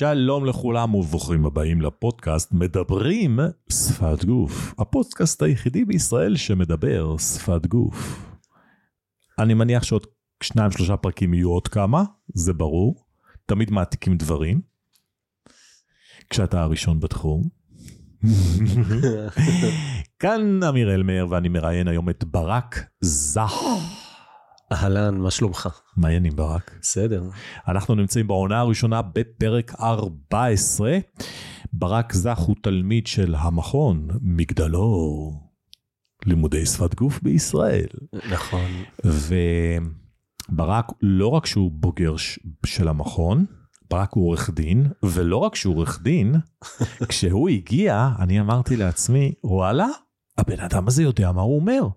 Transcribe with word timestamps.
שלום 0.00 0.44
לכולם 0.44 0.94
וברוכים 0.94 1.46
הבאים 1.46 1.80
לפודקאסט 1.80 2.52
מדברים 2.52 3.38
שפת 3.72 4.24
גוף. 4.24 4.74
הפודקאסט 4.78 5.42
היחידי 5.42 5.84
בישראל 5.84 6.36
שמדבר 6.36 7.16
שפת 7.18 7.66
גוף. 7.66 8.26
אני 9.38 9.54
מניח 9.54 9.82
שעוד 9.82 10.06
שניים 10.42 10.70
שלושה 10.70 10.96
פרקים 10.96 11.34
יהיו 11.34 11.50
עוד 11.50 11.68
כמה, 11.68 12.02
זה 12.34 12.52
ברור. 12.52 13.04
תמיד 13.46 13.70
מעתיקים 13.70 14.16
דברים. 14.16 14.60
כשאתה 16.30 16.62
הראשון 16.62 17.00
בתחום. 17.00 17.42
כאן 20.20 20.62
אמיר 20.62 20.94
אלמר 20.94 21.26
ואני 21.30 21.48
מראיין 21.48 21.88
היום 21.88 22.10
את 22.10 22.24
ברק 22.24 22.84
זך. 23.00 23.62
אהלן, 24.72 25.18
מה 25.18 25.30
שלומך? 25.30 25.68
מה 25.96 26.08
העניינים 26.08 26.36
ברק? 26.36 26.70
בסדר. 26.82 27.22
אנחנו 27.68 27.94
נמצאים 27.94 28.26
בעונה 28.26 28.60
הראשונה 28.60 29.02
בפרק 29.02 29.72
14. 29.80 30.98
ברק 31.72 32.12
זך 32.12 32.38
הוא 32.38 32.56
תלמיד 32.62 33.06
של 33.06 33.34
המכון 33.34 34.08
מגדלור 34.22 35.42
לימודי 36.26 36.66
שפת 36.66 36.94
גוף 36.94 37.22
בישראל. 37.22 37.88
נכון. 38.30 38.70
וברק 40.50 40.92
לא 41.02 41.28
רק 41.28 41.46
שהוא 41.46 41.70
בוגר 41.74 42.14
של 42.66 42.88
המכון, 42.88 43.44
ברק 43.90 44.12
הוא 44.12 44.26
עורך 44.26 44.50
דין, 44.50 44.86
ולא 45.02 45.36
רק 45.36 45.54
שהוא 45.54 45.76
עורך 45.76 46.02
דין, 46.02 46.34
כשהוא 47.08 47.48
הגיע, 47.48 48.10
אני 48.18 48.40
אמרתי 48.40 48.76
לעצמי, 48.76 49.32
וואלה, 49.44 49.86
הבן 50.38 50.60
אדם 50.60 50.88
הזה 50.88 51.02
יודע 51.02 51.32
מה 51.32 51.42
הוא 51.42 51.60
אומר. 51.60 51.88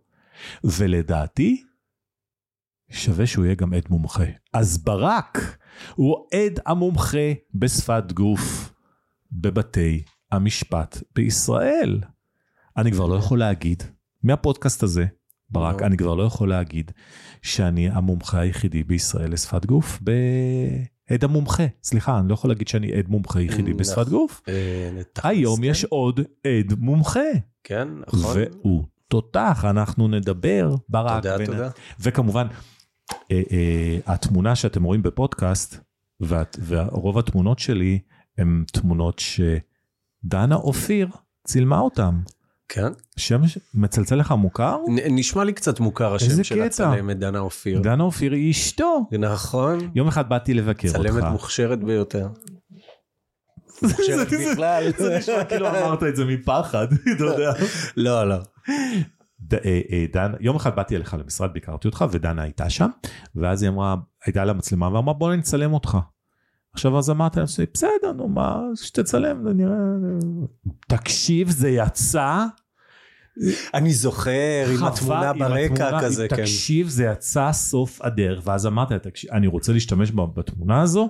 ולדעתי, 0.63 1.63
שווה 2.93 3.27
שהוא 3.27 3.45
יהיה 3.45 3.55
גם 3.55 3.73
עד 3.73 3.83
מומחה. 3.89 4.23
אז 4.53 4.77
ברק 4.77 5.57
הוא 5.95 6.15
עד 6.33 6.59
המומחה 6.65 7.17
בשפת 7.55 8.11
גוף 8.11 8.73
בבתי 9.31 10.03
המשפט 10.31 10.97
בישראל. 11.15 11.99
אני 12.77 12.91
כבר 12.91 13.05
לא 13.05 13.15
יכול 13.15 13.39
להגיד, 13.39 13.83
מהפודקאסט 14.23 14.83
הזה, 14.83 15.05
ברק, 15.49 15.81
נו. 15.81 15.87
אני 15.87 15.97
כבר 15.97 16.15
לא 16.15 16.23
יכול 16.23 16.49
להגיד 16.49 16.91
שאני 17.41 17.89
המומחה 17.89 18.39
היחידי 18.39 18.83
בישראל 18.83 19.33
לשפת 19.33 19.65
גוף 19.65 19.99
בעד 20.01 21.23
המומחה. 21.23 21.63
סליחה, 21.83 22.19
אני 22.19 22.29
לא 22.29 22.33
יכול 22.33 22.49
להגיד 22.49 22.67
שאני 22.67 22.93
עד 22.93 23.07
מומחה 23.07 23.41
יחידי 23.41 23.73
בשפת. 23.73 24.07
גוף. 24.09 24.41
אה, 24.47 24.89
היום 25.23 25.57
כן. 25.57 25.63
יש 25.63 25.83
עוד 25.85 26.19
עד 26.19 26.73
מומחה, 26.79 27.19
כן, 27.63 27.87
נכון. 28.07 28.37
והוא 28.63 28.83
תותח, 29.07 29.65
אנחנו 29.69 30.07
נדבר, 30.07 30.75
ברק. 30.89 31.23
תודה, 31.23 31.35
ונ- 31.37 31.45
תודה. 31.45 31.69
וכמובן, 31.99 32.47
התמונה 34.05 34.55
שאתם 34.55 34.83
רואים 34.83 35.03
בפודקאסט, 35.03 35.77
ואת- 36.21 36.57
ורוב 36.67 37.17
התמונות 37.17 37.59
שלי 37.59 37.99
הן 38.37 38.63
תמונות 38.73 39.19
שדנה 39.19 40.55
אופיר 40.55 41.07
צילמה 41.47 41.79
אותן. 41.79 42.15
כן. 42.69 42.87
שם 43.17 43.41
מצלצל 43.73 44.15
לך 44.15 44.31
מוכר? 44.31 44.77
נ- 44.87 45.15
נשמע 45.19 45.43
לי 45.43 45.53
קצת 45.53 45.79
מוכר 45.79 46.15
השם 46.15 46.43
של. 46.43 46.61
הצלמת 46.61 47.19
דנה 47.19 47.39
אופיר. 47.39 47.79
דנה 47.81 48.03
אופיר 48.03 48.33
היא 48.33 48.51
אשתו. 48.51 49.05
נכון. 49.19 49.89
יום 49.95 50.07
אחד 50.07 50.29
באתי 50.29 50.53
לבקר 50.53 50.87
אותך. 50.87 50.99
צלמת 51.01 51.23
מוכשרת 51.23 51.83
ביותר. 51.83 52.27
מוכשרת 53.83 54.27
בכלל. 54.27 54.83
זה 54.97 55.17
נשמע 55.17 55.43
כאילו 55.45 55.69
אמרת 55.69 56.03
את 56.03 56.15
זה 56.15 56.25
מפחד, 56.25 56.87
אתה 57.15 57.23
יודע. 57.23 57.51
לא, 57.97 58.29
לא. 58.29 58.35
אה, 59.53 59.81
אה, 59.91 60.05
דן, 60.13 60.31
יום 60.39 60.55
אחד 60.55 60.75
באתי 60.75 60.95
אליך 60.95 61.13
למשרד, 61.19 61.53
ביקרתי 61.53 61.87
אותך, 61.87 62.05
ודנה 62.11 62.41
הייתה 62.41 62.69
שם, 62.69 62.89
ואז 63.35 63.63
היא 63.63 63.69
אמרה, 63.69 63.95
הייתה 64.25 64.45
לה 64.45 64.53
מצלמה, 64.53 64.93
ואמרה 64.93 65.13
בוא 65.13 65.33
נצלם 65.33 65.73
אותך. 65.73 65.97
עכשיו 66.73 66.97
אז 66.97 67.09
אמרתי 67.09 67.39
לעצמי, 67.39 67.65
בסדר, 67.73 68.11
נו 68.15 68.27
מה, 68.27 68.61
שתצלם, 68.75 69.47
נראה... 69.47 69.75
תקשיב, 70.87 71.49
זה 71.49 71.69
יצא, 71.69 72.45
אני 73.73 73.93
זוכר 73.93 74.65
עם 74.73 74.83
התמונה 74.83 75.33
ברקע 75.33 75.99
כזה, 76.01 76.27
כן. 76.27 76.35
תקשיב, 76.35 76.87
זה 76.87 77.03
יצא 77.03 77.51
סוף 77.51 78.01
הדרך, 78.01 78.41
ואז 78.43 78.67
אמרתי 78.67 78.93
לה, 78.93 78.99
תקשיב, 78.99 79.31
אני 79.31 79.47
רוצה 79.47 79.73
להשתמש 79.73 80.11
בתמונה 80.11 80.81
הזו, 80.81 81.09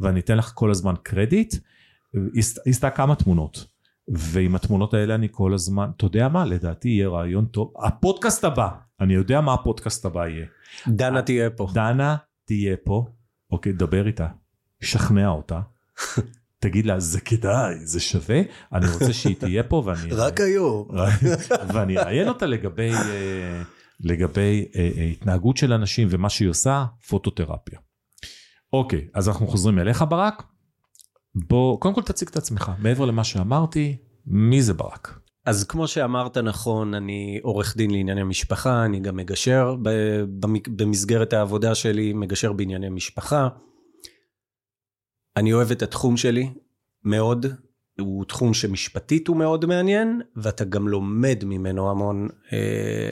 ואני 0.00 0.20
אתן 0.20 0.38
לך 0.38 0.52
כל 0.54 0.70
הזמן 0.70 0.94
קרדיט. 1.02 1.54
היא 2.34 2.42
עשתה 2.66 2.90
כמה 2.90 3.14
תמונות, 3.14 3.64
ועם 4.08 4.54
התמונות 4.54 4.94
האלה 4.94 5.14
אני 5.14 5.28
כל 5.30 5.54
הזמן, 5.54 5.90
אתה 5.96 6.04
יודע 6.04 6.28
מה, 6.28 6.44
לדעתי 6.44 6.88
יהיה 6.88 7.08
רעיון 7.08 7.46
טוב, 7.46 7.72
הפודקאסט 7.84 8.44
הבא, 8.44 8.68
אני 9.00 9.14
יודע 9.14 9.40
מה 9.40 9.54
הפודקאסט 9.54 10.04
הבא 10.04 10.26
יהיה. 10.26 10.46
דנה 10.88 11.22
תהיה 11.22 11.50
פה. 11.50 11.68
דנה 11.74 12.16
תהיה 12.44 12.76
פה, 12.84 13.06
אוקיי, 13.50 13.72
דבר 13.72 14.06
איתה, 14.06 14.26
שכנע 14.80 15.28
אותה. 15.28 15.60
תגיד 16.62 16.86
לה, 16.86 17.00
זה 17.00 17.20
כדאי, 17.20 17.74
זה 17.86 18.00
שווה, 18.00 18.40
אני 18.72 18.86
רוצה 18.86 19.12
שהיא 19.12 19.36
תהיה 19.36 19.62
פה 19.62 19.82
ואני... 19.86 20.12
רק 20.24 20.40
היום. 20.40 20.88
ואני 21.74 21.98
אראיין 21.98 22.28
אותה 22.28 22.46
לגבי, 22.46 22.92
אה, 22.92 23.62
לגבי 24.00 24.66
אה, 24.76 24.90
אה, 24.96 25.04
התנהגות 25.04 25.56
של 25.56 25.72
אנשים 25.72 26.08
ומה 26.10 26.28
שהיא 26.28 26.48
עושה, 26.48 26.84
פוטותרפיה. 27.08 27.78
אוקיי, 28.72 29.08
אז 29.14 29.28
אנחנו 29.28 29.46
חוזרים 29.46 29.78
אליך 29.78 30.04
ברק. 30.08 30.42
בוא, 31.34 31.80
קודם 31.80 31.94
כל 31.94 32.02
תציג 32.02 32.28
את 32.28 32.36
עצמך, 32.36 32.72
מעבר 32.78 33.04
למה 33.04 33.24
שאמרתי, 33.24 33.96
מי 34.26 34.62
זה 34.62 34.74
ברק? 34.74 35.18
אז 35.46 35.64
כמו 35.64 35.88
שאמרת 35.88 36.38
נכון, 36.38 36.94
אני 36.94 37.40
עורך 37.42 37.76
דין 37.76 37.90
לענייני 37.90 38.22
משפחה, 38.22 38.84
אני 38.84 39.00
גם 39.00 39.16
מגשר 39.16 39.76
במסגרת 40.76 41.32
העבודה 41.32 41.74
שלי, 41.74 42.12
מגשר 42.12 42.52
בענייני 42.52 42.88
משפחה. 42.88 43.48
אני 45.36 45.52
אוהב 45.52 45.70
את 45.70 45.82
התחום 45.82 46.16
שלי 46.16 46.50
מאוד, 47.04 47.46
הוא 48.00 48.24
תחום 48.24 48.54
שמשפטית 48.54 49.28
הוא 49.28 49.36
מאוד 49.36 49.66
מעניין, 49.66 50.20
ואתה 50.36 50.64
גם 50.64 50.88
לומד 50.88 51.44
ממנו 51.44 51.90
המון. 51.90 52.28
אה, 52.52 53.08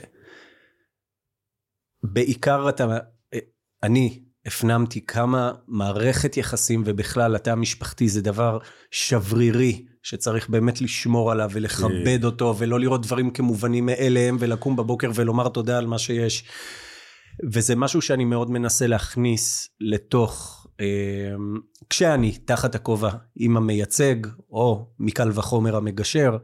בעיקר 2.03 2.69
אתה, 2.69 2.97
אה, 3.33 3.39
אני 3.83 4.23
הפנמתי 4.45 5.05
כמה 5.05 5.51
מערכת 5.67 6.37
יחסים 6.37 6.83
ובכלל 6.85 7.35
התא 7.35 7.49
המשפחתי 7.49 8.09
זה 8.09 8.21
דבר 8.21 8.57
שברירי 8.91 9.85
שצריך 10.03 10.49
באמת 10.49 10.81
לשמור 10.81 11.31
עליו 11.31 11.49
ולכבד 11.53 12.19
אותו 12.23 12.55
ולא 12.57 12.79
לראות 12.79 13.01
דברים 13.01 13.31
כמובנים 13.31 13.85
מאליהם 13.85 14.37
ולקום 14.39 14.75
בבוקר 14.75 15.11
ולומר 15.15 15.49
תודה 15.49 15.77
על 15.77 15.87
מה 15.87 15.99
שיש. 15.99 16.43
וזה 17.51 17.75
משהו 17.75 18.01
שאני 18.01 18.25
מאוד 18.25 18.51
מנסה 18.51 18.87
להכניס 18.87 19.69
לתוך, 19.79 20.67
אה, 20.79 20.85
כשאני 21.89 22.31
תחת 22.31 22.75
הכובע 22.75 23.11
עם 23.35 23.57
המייצג 23.57 24.15
או 24.49 24.93
מקל 24.99 25.31
וחומר 25.33 25.75
המגשר. 25.75 26.37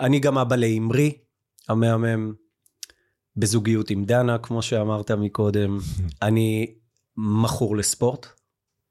אני 0.00 0.20
גם 0.20 0.38
אבא 0.38 0.56
לאמרי 0.56 1.12
המהמם, 1.68 2.32
בזוגיות 3.36 3.90
עם 3.90 4.04
דנה 4.04 4.38
כמו 4.38 4.62
שאמרת 4.62 5.10
מקודם. 5.10 5.78
אני 6.22 6.74
מכור 7.16 7.76
לספורט, 7.76 8.26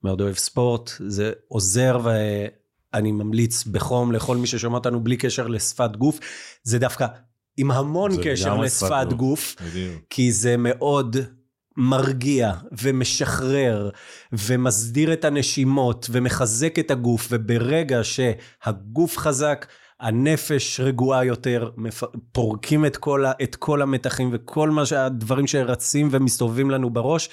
מאוד 0.03 0.21
אוהב 0.21 0.35
ספורט, 0.35 0.91
זה 1.07 1.31
עוזר 1.47 1.99
ואני 2.03 3.11
ממליץ 3.11 3.63
בחום 3.63 4.11
לכל 4.11 4.37
מי 4.37 4.47
ששומע 4.47 4.75
אותנו 4.77 5.03
בלי 5.03 5.17
קשר 5.17 5.47
לשפת 5.47 5.95
גוף, 5.95 6.19
זה 6.63 6.79
דווקא 6.79 7.05
עם 7.57 7.71
המון 7.71 8.11
קשר 8.23 8.57
לשפת 8.57 9.07
גוף. 9.09 9.17
גוף, 9.17 9.55
בדיוק. 9.61 10.01
כי 10.09 10.31
זה 10.31 10.57
מאוד 10.57 11.17
מרגיע 11.77 12.53
ומשחרר 12.81 13.89
ומסדיר 14.33 15.13
את 15.13 15.25
הנשימות 15.25 16.07
ומחזק 16.11 16.79
את 16.79 16.91
הגוף, 16.91 17.27
וברגע 17.31 17.99
שהגוף 18.03 19.17
חזק, 19.17 19.65
הנפש 19.99 20.79
רגועה 20.79 21.25
יותר. 21.25 21.69
פורקים 22.31 22.85
את 22.85 22.97
כל, 22.97 23.25
ה... 23.25 23.31
את 23.43 23.55
כל 23.55 23.81
המתחים 23.81 24.29
וכל 24.33 24.69
מה 24.69 24.85
שהדברים 24.85 25.47
שרצים 25.47 26.07
ומסתובבים 26.11 26.71
לנו 26.71 26.89
בראש, 26.89 27.29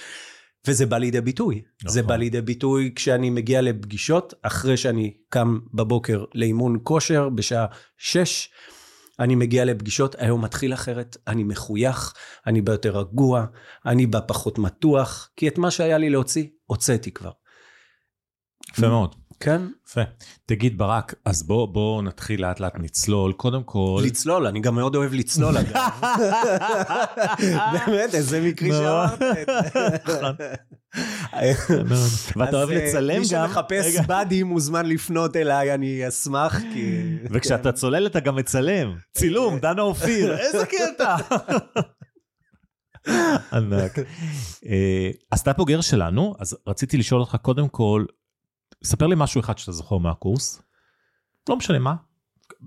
וזה 0.67 0.87
בא 0.87 0.99
לידי 0.99 1.21
ביטוי. 1.21 1.63
נכון. 1.83 1.93
זה 1.95 2.03
בא 2.03 2.17
לידי 2.17 2.41
ביטוי 2.41 2.93
כשאני 2.97 3.31
מגיע 3.31 3.61
לפגישות, 3.63 4.35
אחרי 4.43 4.77
שאני 4.77 5.15
קם 5.29 5.59
בבוקר 5.75 6.25
לאימון 6.35 6.79
כושר 6.83 7.29
בשעה 7.29 7.67
6, 7.99 8.49
אני 9.21 9.35
מגיע 9.35 9.65
לפגישות, 9.65 10.15
היום 10.19 10.45
מתחיל 10.45 10.75
אחרת, 10.75 11.17
אני 11.27 11.45
מחוייך, 11.45 12.15
אני 12.47 12.61
בא 12.61 12.73
יותר 12.73 12.99
רגוע, 12.99 13.45
אני 13.87 14.07
בא 14.07 14.21
פחות 14.29 14.59
מתוח, 14.59 15.31
כי 15.37 15.49
את 15.49 15.59
מה 15.59 15.71
שהיה 15.71 15.99
לי 15.99 16.11
להוציא, 16.11 16.47
הוצאתי 16.67 17.11
כבר. 17.11 17.31
יפה 18.73 18.89
מאוד. 18.89 19.20
כן? 19.41 19.63
יפה. 19.89 20.01
תגיד 20.47 20.79
ברק, 20.79 21.15
אז 21.25 21.43
בוא, 21.43 21.69
בוא 21.69 22.03
נתחיל 22.03 22.43
לאט 22.43 22.61
לאט 22.61 22.75
נצלול. 22.79 23.33
קודם 23.33 23.63
כל... 23.63 24.03
לצלול, 24.05 24.47
אני 24.47 24.61
גם 24.61 24.75
מאוד 24.75 24.97
אוהב 24.97 25.13
לצלול 25.13 25.59
אגב. 25.59 25.91
באמת, 27.87 28.15
איזה 28.15 28.41
מקרי 28.41 28.71
שאמרת 28.73 29.19
זה. 30.07 30.53
ואתה 32.37 32.57
אוהב 32.57 32.71
אה, 32.71 32.87
לצלם 32.87 33.21
מי 33.21 33.29
גם. 33.33 33.49
שמחפש 33.49 33.87
רגע. 33.87 34.03
באדי 34.03 34.43
מוזמן 34.43 34.87
לפנות 34.87 35.37
אליי, 35.37 35.75
אני 35.75 36.09
אשמח, 36.09 36.57
כי... 36.73 37.17
וכשאתה 37.31 37.73
צולל 37.73 38.07
אתה 38.07 38.21
גם 38.21 38.37
מצלם. 38.37 38.97
צילום, 39.13 39.59
דנה 39.59 39.83
אופיר, 39.83 40.39
איזה 40.39 40.67
קטע. 40.67 41.17
ענק. 43.53 43.99
אה, 44.67 45.11
אז 45.31 45.41
אתה 45.41 45.53
בוגר 45.53 45.81
שלנו, 45.81 46.35
אז 46.39 46.57
רציתי 46.67 46.97
לשאול 46.97 47.21
אותך 47.21 47.37
קודם 47.43 47.69
כל, 47.69 48.05
ספר 48.85 49.07
לי 49.07 49.15
משהו 49.19 49.41
אחד 49.41 49.59
שאתה 49.59 49.73
זוכר 49.73 49.99
מהקורס. 49.99 50.63
לא 51.49 51.57
משנה 51.57 51.79
מה. 51.79 51.95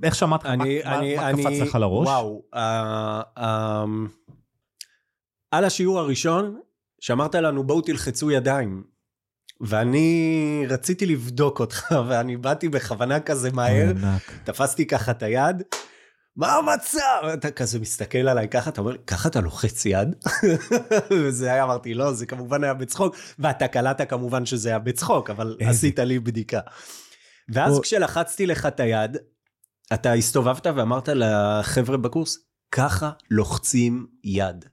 איך 0.04 0.16
שמעת, 0.16 0.46
מה, 0.46 0.54
אני, 0.54 0.82
מה, 0.86 1.00
אני, 1.00 1.16
מה 1.16 1.30
אני, 1.30 1.44
קפץ 1.44 1.60
לך 1.60 1.76
לראש? 1.76 2.08
וואו, 2.08 2.42
uh, 2.54 2.58
uh, 3.38 3.42
על 5.52 5.66
השיעור 5.66 6.00
הראשון, 6.00 6.60
שאמרת 7.00 7.36
לנו 7.36 7.64
בואו 7.64 7.82
תלחצו 7.82 8.32
ידיים. 8.32 8.84
ואני 9.62 10.66
רציתי 10.70 11.06
לבדוק 11.06 11.60
אותך, 11.60 11.92
ואני 12.08 12.38
באתי 12.38 12.70
בכוונה 12.70 13.20
כזה 13.20 13.52
מהר, 13.52 13.90
ענק. 13.90 14.32
תפסתי 14.44 14.88
ככה 14.88 15.12
את 15.12 15.24
היד, 15.24 15.64
מה 16.36 16.54
המצב? 16.54 17.30
אתה 17.34 17.52
כזה 17.52 17.80
מסתכל 17.80 18.18
עליי 18.18 18.50
ככה, 18.50 18.70
אתה 18.70 18.82
אומר, 18.82 18.98
ככה 19.08 19.30
אתה 19.30 19.42
לוחץ 19.42 19.86
יד? 19.86 20.16
וזה 21.12 21.54
היה, 21.54 21.64
אמרתי, 21.64 21.94
לא, 21.94 22.14
זה 22.14 22.26
כמובן 22.26 22.64
היה 22.64 22.74
בצחוק, 22.74 23.16
ואתה 23.40 23.68
קלטת 23.68 24.10
כמובן 24.10 24.46
שזה 24.46 24.70
היה 24.70 24.80
בצחוק, 24.80 25.30
אבל 25.30 25.58
עשית 25.60 26.00
לי 26.00 26.20
בדיקה. 26.20 26.60
ואז 27.50 27.80
כשלחצתי 27.80 28.46
לך 28.46 28.66
את 28.66 28.80
היד, 28.80 29.18
אתה 29.94 30.14
הסתובבת 30.14 30.66
ואמרת 30.76 31.10
לחבר'ה 31.10 31.98
בקורס, 31.98 32.38
ככה 32.72 33.12
לוחצים 33.32 34.08
יד. 34.24 34.66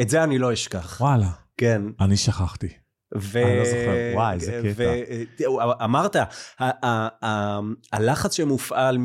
את 0.00 0.08
זה 0.08 0.24
אני 0.24 0.38
לא 0.38 0.52
אשכח. 0.52 0.96
וואלה, 1.00 1.30
כן. 1.56 1.82
אני 2.00 2.16
שכחתי. 2.16 2.68
ו... 3.16 3.38
אני 3.38 3.58
לא 3.58 3.64
זוכר. 3.64 4.12
וואי, 4.14 4.34
איזה 4.34 4.60
קטע. 4.74 5.50
ו... 5.50 5.84
אמרת, 5.84 6.16
הלחץ 7.92 8.34
שמופעל 8.34 8.98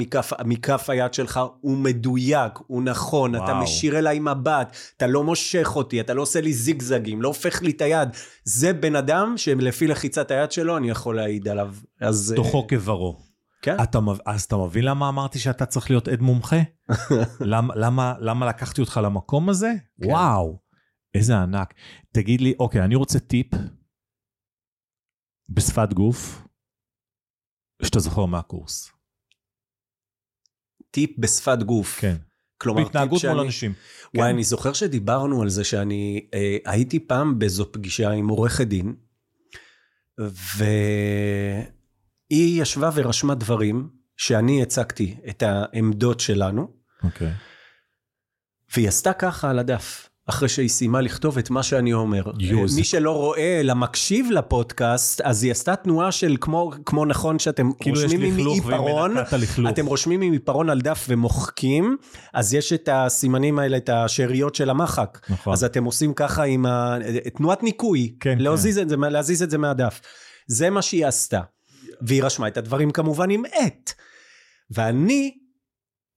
מכף, 0.46 0.90
היד 0.90 1.14
שלך 1.14 1.40
הוא 1.62 1.78
מדויק, 1.78 2.54
הוא 2.68 2.84
נכון, 2.84 3.36
אתה. 3.36 3.54
משאיר 3.54 4.00
אליי 4.00 4.20
מבט, 4.20 4.78
אתה 4.98 5.08
לא 5.08 5.24
מושך 5.24 5.72
אותי, 5.76 6.02
אתה 6.02 6.14
לא 6.14 6.22
עושה 6.22 6.42
לי 6.42 6.54
זיגזגים, 6.54 7.22
לא 7.22 7.28
הופך 7.28 7.62
לי 7.62 7.72
את 7.72 7.82
היד. 7.82 8.10
זה 8.44 8.74
בן 8.74 8.96
אדם 8.96 9.34
שלפי 9.38 9.88
לחיצת 9.88 10.32
היד 10.32 10.52
שלו 10.52 10.78
אני 10.78 10.90
יכול 10.90 11.16
להעיד 11.16 11.48
עליו. 11.48 11.74
אז... 12.02 12.34
תוכו 12.36 12.68
כברו. 12.68 13.18
כן. 13.62 13.76
אתה, 13.84 14.00
אז 14.26 14.44
אתה 14.44 14.58
מבין 14.58 14.86
למה 14.86 15.10
אמרתי 15.10 15.40
שאתה 15.40 15.66
צריך 15.66 15.90
להיות 15.90 16.08
עד 16.08 16.22
מומחה? 16.22 16.62
למה, 17.40 17.74
למה, 17.76 18.14
למה 18.20 18.46
לקחתי 18.46 18.82
אותך 18.82 19.00
למקום 19.04 19.50
הזה? 19.50 19.72
כן. 20.02 20.10
וואו, 20.10 20.60
איזה 21.16 21.38
ענק. 21.38 21.74
תגיד 22.12 22.42
לי, 22.42 22.54
אוקיי, 22.60 22.82
אני 22.82 22.96
רוצה 22.96 23.20
טיפ 23.20 23.48
בשפת 25.50 25.94
גוף 25.94 26.48
שאתה 27.82 28.00
זוכר 28.00 28.26
מהקורס. 28.26 28.92
טיפ 30.92 31.20
בשפת 31.20 31.64
גוף. 31.64 32.00
כן. 32.00 32.16
כלומר, 32.58 32.84
בהתנהגות 32.84 33.20
שאני... 33.20 33.34
מול 33.34 33.46
אנשים. 33.46 33.74
וואי, 34.16 34.28
כן. 34.28 34.34
אני 34.34 34.44
זוכר 34.44 34.74
שדיברנו 34.74 35.42
על 35.42 35.50
זה 35.50 35.64
שאני 35.64 36.28
אה, 36.34 36.58
הייתי 36.66 37.00
פעם 37.00 37.40
באיזו 37.40 37.72
פגישה 37.72 38.12
עם 38.12 38.28
עורכת 38.28 38.68
דין, 38.68 38.96
והיא 40.18 41.62
ישבה 42.62 42.90
ורשמה 42.94 43.36
דברים 43.36 43.90
שאני 44.18 44.64
הצגתי 44.64 45.18
את 45.30 45.44
העמדות 45.44 46.20
שלנו, 46.20 46.74
אוקיי. 47.04 47.34
והיא 48.76 48.88
עשתה 48.88 49.14
ככה 49.14 49.50
על 49.50 49.60
הדף. 49.60 50.10
אחרי 50.30 50.50
שהיא 50.50 50.70
סיימה 50.70 51.02
לכתוב 51.02 51.38
את 51.38 51.50
מה 51.50 51.64
שאני 51.64 51.94
אומר. 51.94 52.24
יואו, 52.40 52.68
זה- 52.68 52.78
מי 52.78 52.84
שלא 52.84 53.12
רואה, 53.12 53.60
אלא 53.60 53.74
מקשיב 53.74 54.28
לפודקאסט, 54.32 55.22
אז 55.22 55.44
היא 55.44 55.52
עשתה 55.52 55.76
תנועה 55.76 56.12
של 56.12 56.38
כמו, 56.42 56.72
כמו 56.86 57.06
נכון 57.06 57.40
שאתם 57.40 57.70
כאילו 57.80 58.02
רושמים 58.02 58.22
עם 58.40 58.48
עיפרון. 58.48 59.16
אתם 59.70 59.86
רושמים 59.86 60.22
עם 60.22 60.34
עיפרון 60.34 60.70
על 60.70 60.82
דף 60.82 61.06
ומוחקים, 61.10 61.98
אז 62.34 62.54
יש 62.54 62.74
את 62.74 62.90
הסימנים 62.92 63.60
האלה, 63.60 63.78
את 63.78 63.90
השאריות 63.90 64.56
של 64.56 64.70
המחק. 64.70 65.20
נכון. 65.30 65.54
אז 65.54 65.64
אתם 65.64 65.84
עושים 65.84 66.14
ככה 66.14 66.44
עם 66.44 66.66
ה... 66.66 66.98
תנועת 67.38 67.64
ניקוי, 67.64 68.16
כן, 68.20 68.38
להזיז, 68.40 68.78
את 68.78 68.90
זה, 68.90 68.96
להזיז 68.98 69.44
את 69.44 69.50
זה 69.50 69.58
מהדף. 69.58 70.02
זה 70.48 70.70
מה 70.70 70.82
שהיא 70.82 71.06
עשתה. 71.06 71.42
והיא 72.02 72.24
רשמה 72.24 72.48
את 72.48 72.58
הדברים 72.58 72.92
כמובן 72.92 73.30
עם 73.30 73.44
עט. 73.54 73.92
ואני 74.72 75.32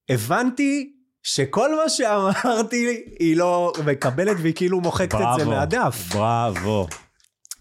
הבנתי 0.08 0.93
שכל 1.26 1.76
מה 1.76 1.88
שאמרתי 1.88 3.02
היא 3.19 3.37
לא 3.37 3.73
מקבלת 3.87 4.37
והיא 4.40 4.55
כאילו 4.55 4.81
מוחקת 4.81 5.14
את 5.14 5.40
זה 5.40 5.44
מהדף. 5.44 6.14
בראבו. 6.14 6.87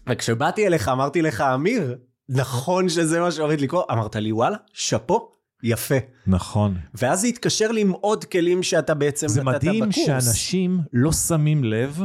וכשבאתי 0.08 0.66
אליך 0.66 0.88
אמרתי 0.88 1.22
לך, 1.22 1.40
אמיר, 1.40 1.98
נכון 2.28 2.88
שזה 2.88 3.20
מה 3.20 3.30
שהוריד 3.30 3.60
לקרוא? 3.60 3.82
אמרת 3.90 4.16
לי, 4.16 4.32
וואלה, 4.32 4.56
שאפו, 4.72 5.32
יפה. 5.62 5.94
נכון. 6.26 6.76
ואז 6.94 7.20
זה 7.20 7.26
התקשר 7.26 7.72
לי 7.72 7.80
עם 7.80 7.90
עוד 7.90 8.24
כלים 8.24 8.62
שאתה 8.62 8.94
בעצם 8.94 9.28
זה 9.28 9.42
נתת 9.42 9.64
מדהים 9.64 9.88
בקורס. 9.88 10.06
שאנשים 10.06 10.80
לא 10.92 11.12
שמים 11.12 11.64
לב 11.64 12.00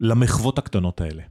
למחוות 0.00 0.58
הקטנות 0.58 1.00
האלה. 1.00 1.22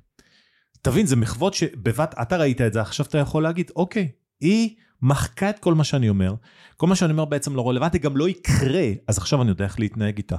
תבין, 0.82 1.06
זה 1.06 1.16
מחוות 1.16 1.54
שבבת, 1.54 2.16
אתה 2.22 2.38
ראית 2.38 2.62
את 2.62 2.74
זה, 2.74 2.82
עכשיו 2.82 3.06
אתה 3.06 3.18
יכול 3.18 3.44
להגיד, 3.44 3.72
אוקיי, 3.76 4.12
היא 4.42 4.76
מחקה 5.02 5.50
את 5.50 5.60
כל 5.60 5.74
מה 5.74 5.84
שאני 5.84 6.10
אומר, 6.10 6.34
כל 6.78 6.88
מה 6.88 6.96
שאני 6.96 7.12
אומר 7.12 7.26
בעצם 7.26 7.56
לא 7.56 7.70
רלוונטי, 7.70 8.00
גם 8.00 8.18
לא 8.18 8.30
יקרה, 8.30 8.86
אז 9.08 9.18
עכשיו 9.18 9.42
אני 9.42 9.50
יודע 9.50 9.66
איך 9.66 9.80
להתנהג 9.80 10.18
איתה. 10.18 10.36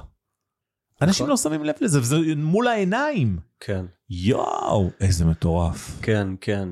אנשים 1.01 1.23
נכון. 1.23 1.29
לא 1.29 1.37
שמים 1.37 1.63
לב 1.63 1.75
לזה, 1.81 1.99
וזה 1.99 2.17
מול 2.35 2.67
העיניים. 2.67 3.39
כן. 3.59 3.85
יואו, 4.09 4.89
איזה 4.99 5.25
מטורף. 5.25 5.99
כן, 6.01 6.27
כן. 6.41 6.69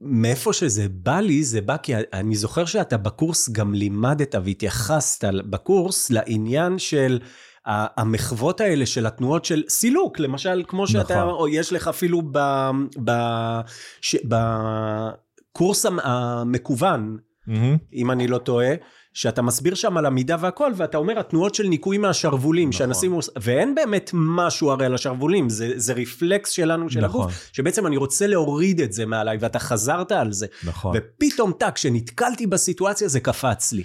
ומאיפה 0.00 0.52
שזה 0.52 0.88
בא 0.88 1.20
לי, 1.20 1.44
זה 1.44 1.60
בא 1.60 1.76
כי 1.76 1.92
אני 2.12 2.36
זוכר 2.36 2.64
שאתה 2.64 2.96
בקורס 2.96 3.48
גם 3.48 3.74
לימדת 3.74 4.34
והתייחסת 4.44 5.24
בקורס 5.50 6.10
לעניין 6.10 6.78
של 6.78 7.18
המחוות 7.66 8.60
האלה 8.60 8.86
של 8.86 9.06
התנועות 9.06 9.44
של 9.44 9.62
סילוק, 9.68 10.18
למשל, 10.18 10.62
כמו 10.68 10.86
שאתה, 10.86 11.14
נכון. 11.14 11.28
או 11.28 11.48
יש 11.48 11.72
לך 11.72 11.88
אפילו 11.88 12.22
ב, 12.32 12.38
ב, 13.04 13.10
ש, 14.00 14.16
בקורס 14.24 15.25
המ- 15.84 15.98
המקוון, 16.02 17.16
מהמם. 17.46 17.76
אם 17.94 18.10
אני 18.10 18.26
לא 18.28 18.38
טועה, 18.38 18.74
שאתה 19.12 19.42
מסביר 19.42 19.74
שם 19.74 19.96
על 19.96 20.06
המידה 20.06 20.36
והכל, 20.40 20.72
ואתה 20.76 20.98
אומר 20.98 21.18
התנועות 21.18 21.54
של 21.54 21.66
ניקוי 21.68 21.98
מהשרוולים, 21.98 22.68
נכון. 22.68 22.78
שאנשים, 22.78 23.12
עוש- 23.12 23.28
ואין 23.42 23.74
באמת 23.74 24.10
משהו 24.14 24.70
הרי 24.70 24.86
על 24.86 24.94
השרוולים, 24.94 25.48
זה, 25.48 25.72
זה 25.76 25.92
רפלקס 25.92 26.50
שלנו 26.50 26.90
של 26.90 27.00
נכון. 27.00 27.20
הגוף, 27.20 27.50
שבעצם 27.52 27.86
אני 27.86 27.96
רוצה 27.96 28.26
להוריד 28.26 28.80
את 28.80 28.92
זה 28.92 29.06
מעליי, 29.06 29.36
ואתה 29.40 29.58
חזרת 29.58 30.12
על 30.12 30.32
זה. 30.32 30.46
נכון. 30.64 30.96
ופתאום 30.96 31.52
טאק, 31.58 31.74
כשנתקלתי 31.74 32.46
בסיטואציה 32.46 33.08
זה 33.08 33.20
קפץ 33.20 33.72
לי. 33.72 33.82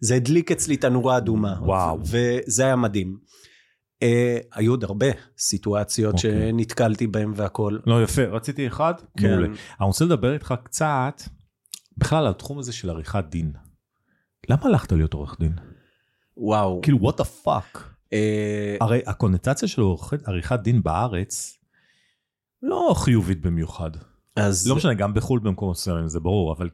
זה 0.00 0.14
הדליק 0.14 0.50
אצלי 0.52 0.74
את 0.74 0.84
הנורה 0.84 1.14
האדומה. 1.14 1.54
וואו. 1.62 1.98
וזה 2.02 2.64
היה 2.64 2.76
מדהים. 2.76 3.16
אה, 4.02 4.38
היו 4.52 4.72
עוד 4.72 4.84
הרבה 4.84 5.06
סיטואציות 5.38 6.14
אוקיי. 6.14 6.30
שנתקלתי 6.30 7.06
בהן 7.06 7.32
והכל. 7.36 7.78
לא, 7.86 8.02
יפה, 8.02 8.24
רציתי 8.24 8.66
אחד, 8.66 8.94
כן. 9.18 9.30
מעולה. 9.30 9.46
אני 9.46 9.86
רוצה 9.86 10.04
לדבר 10.04 10.32
איתך 10.34 10.54
קצת, 10.64 11.22
בכלל 11.96 12.24
על 12.24 12.30
התחום 12.30 12.58
הזה 12.58 12.72
של 12.72 12.90
עריכת 12.90 13.24
דין. 13.28 13.52
למה 14.48 14.60
הלכת 14.64 14.92
להיות 14.92 15.14
עורך 15.14 15.36
דין? 15.40 15.52
וואו. 16.36 16.80
כאילו, 16.82 16.98
what 16.98 17.14
the 17.14 17.46
fuck? 17.46 17.78
אה, 18.12 18.76
הרי 18.80 19.00
הקונוטציה 19.06 19.68
של 19.68 19.82
עריכת 20.26 20.60
דין 20.60 20.82
בארץ 20.82 21.58
לא 22.62 22.94
חיובית 22.96 23.40
במיוחד. 23.40 23.90
אז 24.36 24.68
לא 24.68 24.76
משנה, 24.76 24.94
גם 24.94 25.14
בחו"ל 25.14 25.40
במקומות 25.40 25.76
מסוימים, 25.76 26.08
זה 26.08 26.20
ברור, 26.20 26.52
אבל 26.52 26.70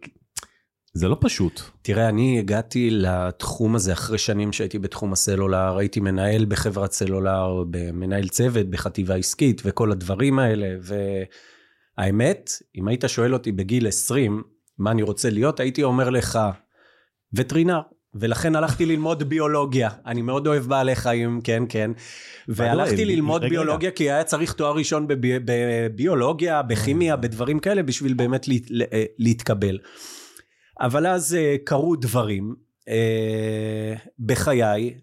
זה 0.92 1.08
לא 1.08 1.16
פשוט. 1.20 1.60
תראה, 1.82 2.08
אני 2.08 2.38
הגעתי 2.38 2.88
לתחום 2.90 3.74
הזה 3.74 3.92
אחרי 3.92 4.18
שנים 4.18 4.52
שהייתי 4.52 4.78
בתחום 4.78 5.12
הסלולר, 5.12 5.76
הייתי 5.78 6.00
מנהל 6.00 6.44
בחברת 6.44 6.92
סלולר, 6.92 7.64
מנהל 7.92 8.28
צוות 8.28 8.66
בחטיבה 8.70 9.14
עסקית 9.14 9.62
וכל 9.64 9.92
הדברים 9.92 10.38
האלה, 10.38 10.76
והאמת, 11.98 12.50
אם 12.76 12.88
היית 12.88 13.04
שואל 13.06 13.32
אותי 13.34 13.52
בגיל 13.52 13.86
20, 13.88 14.42
מה 14.78 14.90
אני 14.90 15.02
רוצה 15.02 15.30
להיות, 15.30 15.60
הייתי 15.60 15.82
אומר 15.82 16.10
לך, 16.10 16.38
וטרינר. 17.34 17.80
ולכן 18.14 18.56
הלכתי 18.56 18.86
ללמוד 18.86 19.22
ביולוגיה. 19.22 19.90
אני 20.06 20.22
מאוד 20.22 20.46
אוהב 20.46 20.62
בעלי 20.64 20.94
חיים, 20.96 21.40
כן, 21.44 21.62
כן. 21.68 21.90
והלכתי 22.48 23.04
ללמוד 23.04 23.42
רגע. 23.42 23.50
ביולוגיה 23.50 23.90
כי 23.90 24.10
היה 24.10 24.24
צריך 24.24 24.52
תואר 24.52 24.72
ראשון 24.76 25.06
בבי- 25.06 25.38
בביולוגיה, 25.44 26.62
בכימיה, 26.62 27.16
בדברים 27.16 27.58
כאלה, 27.58 27.82
בשביל 27.82 28.14
באמת 28.14 28.48
להת- 28.48 28.66
לה- 28.70 28.84
להתקבל. 29.18 29.78
אבל 30.80 31.06
אז 31.06 31.34
אה, 31.34 31.56
קרו 31.64 31.96
דברים 31.96 32.54
אה, 32.88 33.94
בחיי, 34.18 34.94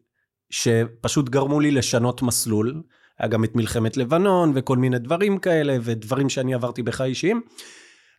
שפשוט 0.50 1.30
גרמו 1.30 1.60
לי 1.60 1.72
לשנות 1.72 2.22
מסלול. 2.22 2.82
היה 3.20 3.28
גם 3.28 3.44
את 3.44 3.56
מלחמת 3.56 3.98
לבנון 3.98 4.52
וכל 4.56 4.78
מיני 4.78 5.00
דברים 5.00 5.38
כאלה, 5.38 5.78
ודברים 5.82 6.30
שאני 6.30 6.54
עברתי 6.54 6.84
בחיי 6.84 7.10
אישיים. 7.10 7.42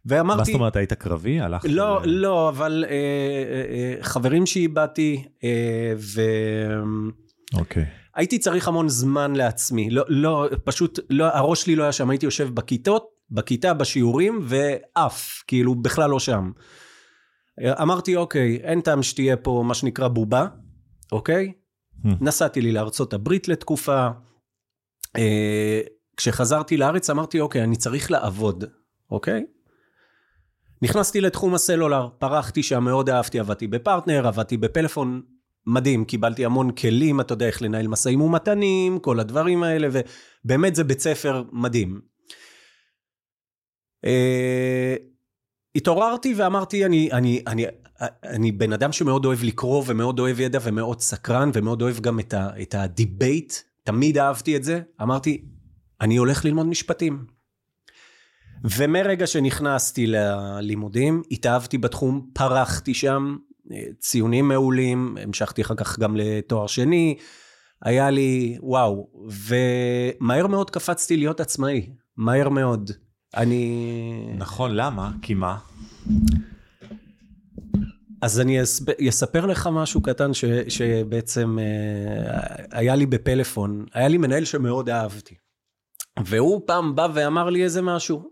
ואמרתי... 0.07 0.39
מה 0.39 0.45
זאת 0.45 0.55
אומרת, 0.55 0.77
היית 0.77 0.93
קרבי? 0.93 1.41
הלכת... 1.41 1.69
לא, 1.69 2.01
ל- 2.05 2.09
לא, 2.09 2.49
אבל 2.49 2.85
אה, 2.89 2.95
אה, 2.95 3.97
אה, 3.99 4.03
חברים 4.03 4.47
שאיבדתי, 4.47 5.25
אה, 5.45 5.93
אוקיי. 7.55 7.85
והייתי 8.17 8.39
צריך 8.39 8.69
המון 8.69 8.89
זמן 8.89 9.37
לעצמי. 9.37 9.91
לא, 9.91 10.05
לא, 10.09 10.49
פשוט, 10.65 10.99
לא, 11.11 11.25
הראש 11.25 11.63
שלי 11.63 11.77
לא 11.77 11.83
היה 11.83 11.93
שם, 11.93 12.11
הייתי 12.11 12.27
יושב 12.27 12.55
בכיתות, 12.55 13.07
בכיתה, 13.31 13.75
בשיעורים, 13.75 14.41
ועף, 14.43 15.43
כאילו, 15.47 15.75
בכלל 15.75 16.11
לא 16.11 16.19
שם. 16.19 16.51
אמרתי, 17.65 18.17
אוקיי, 18.17 18.57
אין 18.57 18.81
טעם 18.81 19.03
שתהיה 19.03 19.37
פה 19.37 19.63
מה 19.67 19.75
שנקרא 19.75 20.09
בובה, 20.09 20.47
אוקיי? 21.13 21.53
Hmm. 22.05 22.09
נסעתי 22.21 22.61
לי 22.61 22.73
לארצות 22.73 23.13
הברית 23.13 23.49
לתקופה. 23.49 24.09
אה, 25.17 25.81
כשחזרתי 26.17 26.77
לארץ 26.77 27.11
אמרתי, 27.11 27.41
אוקיי, 27.41 27.65
אני 27.65 27.77
צריך 27.77 28.11
לעבוד, 28.11 28.65
אוקיי? 29.11 29.45
נכנסתי 30.83 31.21
לתחום 31.21 31.55
הסלולר, 31.55 32.09
פרחתי 32.19 32.63
שם, 32.63 32.85
מאוד 32.85 33.11
אהבתי, 33.11 33.41
עבדתי 33.41 33.67
בפרטנר, 33.67 34.27
עבדתי 34.27 34.57
בפלאפון, 34.57 35.23
מדהים, 35.67 36.05
קיבלתי 36.05 36.45
המון 36.45 36.71
כלים, 36.71 37.21
אתה 37.21 37.33
יודע 37.33 37.47
איך 37.47 37.63
לנהל 37.63 37.89
משאים 37.89 38.21
ומתנים, 38.21 38.99
כל 38.99 39.21
הדברים 39.21 39.63
האלה, 39.63 39.89
ובאמת 39.93 40.75
זה 40.75 40.85
בית 40.85 41.01
ספר 41.01 41.43
מדהים. 41.53 42.01
אה, 44.05 44.97
התעוררתי 45.79 46.35
ואמרתי, 46.37 46.85
אני, 46.87 47.09
אני, 47.13 47.43
אני, 47.47 47.65
אני 48.25 48.53
בן 48.53 48.73
אדם 48.73 48.93
שמאוד 48.93 49.25
אוהב 49.25 49.45
לקרוא 49.45 49.85
ומאוד 49.87 50.19
אוהב 50.19 50.41
ידע 50.41 50.59
ומאוד 50.63 51.01
סקרן 51.01 51.51
ומאוד 51.55 51.83
אוהב 51.83 52.01
גם 52.01 52.21
את, 52.21 52.35
ה, 52.35 52.49
את 52.63 52.75
ה 52.75 52.84
debate, 52.84 53.53
תמיד 53.85 54.19
אהבתי 54.19 54.57
את 54.57 54.65
זה. 54.65 54.81
אמרתי, 55.03 55.45
אני 56.01 56.17
הולך 56.17 56.45
ללמוד 56.45 56.67
משפטים. 56.67 57.25
ומרגע 58.65 59.27
שנכנסתי 59.27 60.07
ללימודים, 60.07 61.23
התאהבתי 61.31 61.79
בתחום, 61.79 62.31
פרחתי 62.33 62.95
שם, 62.95 63.37
ציונים 63.99 64.49
מעולים, 64.49 65.17
המשכתי 65.23 65.63
אחר 65.63 65.75
כך 65.75 65.99
גם 65.99 66.17
לתואר 66.17 66.67
שני, 66.67 67.17
היה 67.83 68.11
לי 68.11 68.59
וואו, 68.61 69.09
ומהר 69.29 70.47
מאוד 70.47 70.71
קפצתי 70.71 71.17
להיות 71.17 71.41
עצמאי, 71.41 71.91
מהר 72.17 72.49
מאוד. 72.49 72.91
אני... 73.37 74.35
נכון, 74.37 74.75
למה? 74.75 75.11
כי 75.23 75.35
מה? 75.35 75.59
אז 78.23 78.41
אני 78.41 78.63
אספר 79.09 79.47
לך 79.47 79.69
משהו 79.73 80.03
קטן 80.03 80.35
ש, 80.35 80.45
שבעצם 80.69 81.59
אה, 81.59 82.65
היה 82.71 82.95
לי 82.95 83.07
בפלאפון, 83.07 83.87
היה 83.95 84.09
לי 84.09 84.19
מנהל 84.19 84.45
שמאוד 84.45 84.89
אהבתי. 84.89 85.35
והוא 86.25 86.63
פעם 86.67 86.95
בא 86.95 87.09
ואמר 87.15 87.51
לי 87.51 87.65
איזה 87.65 87.83
משהו, 87.83 88.31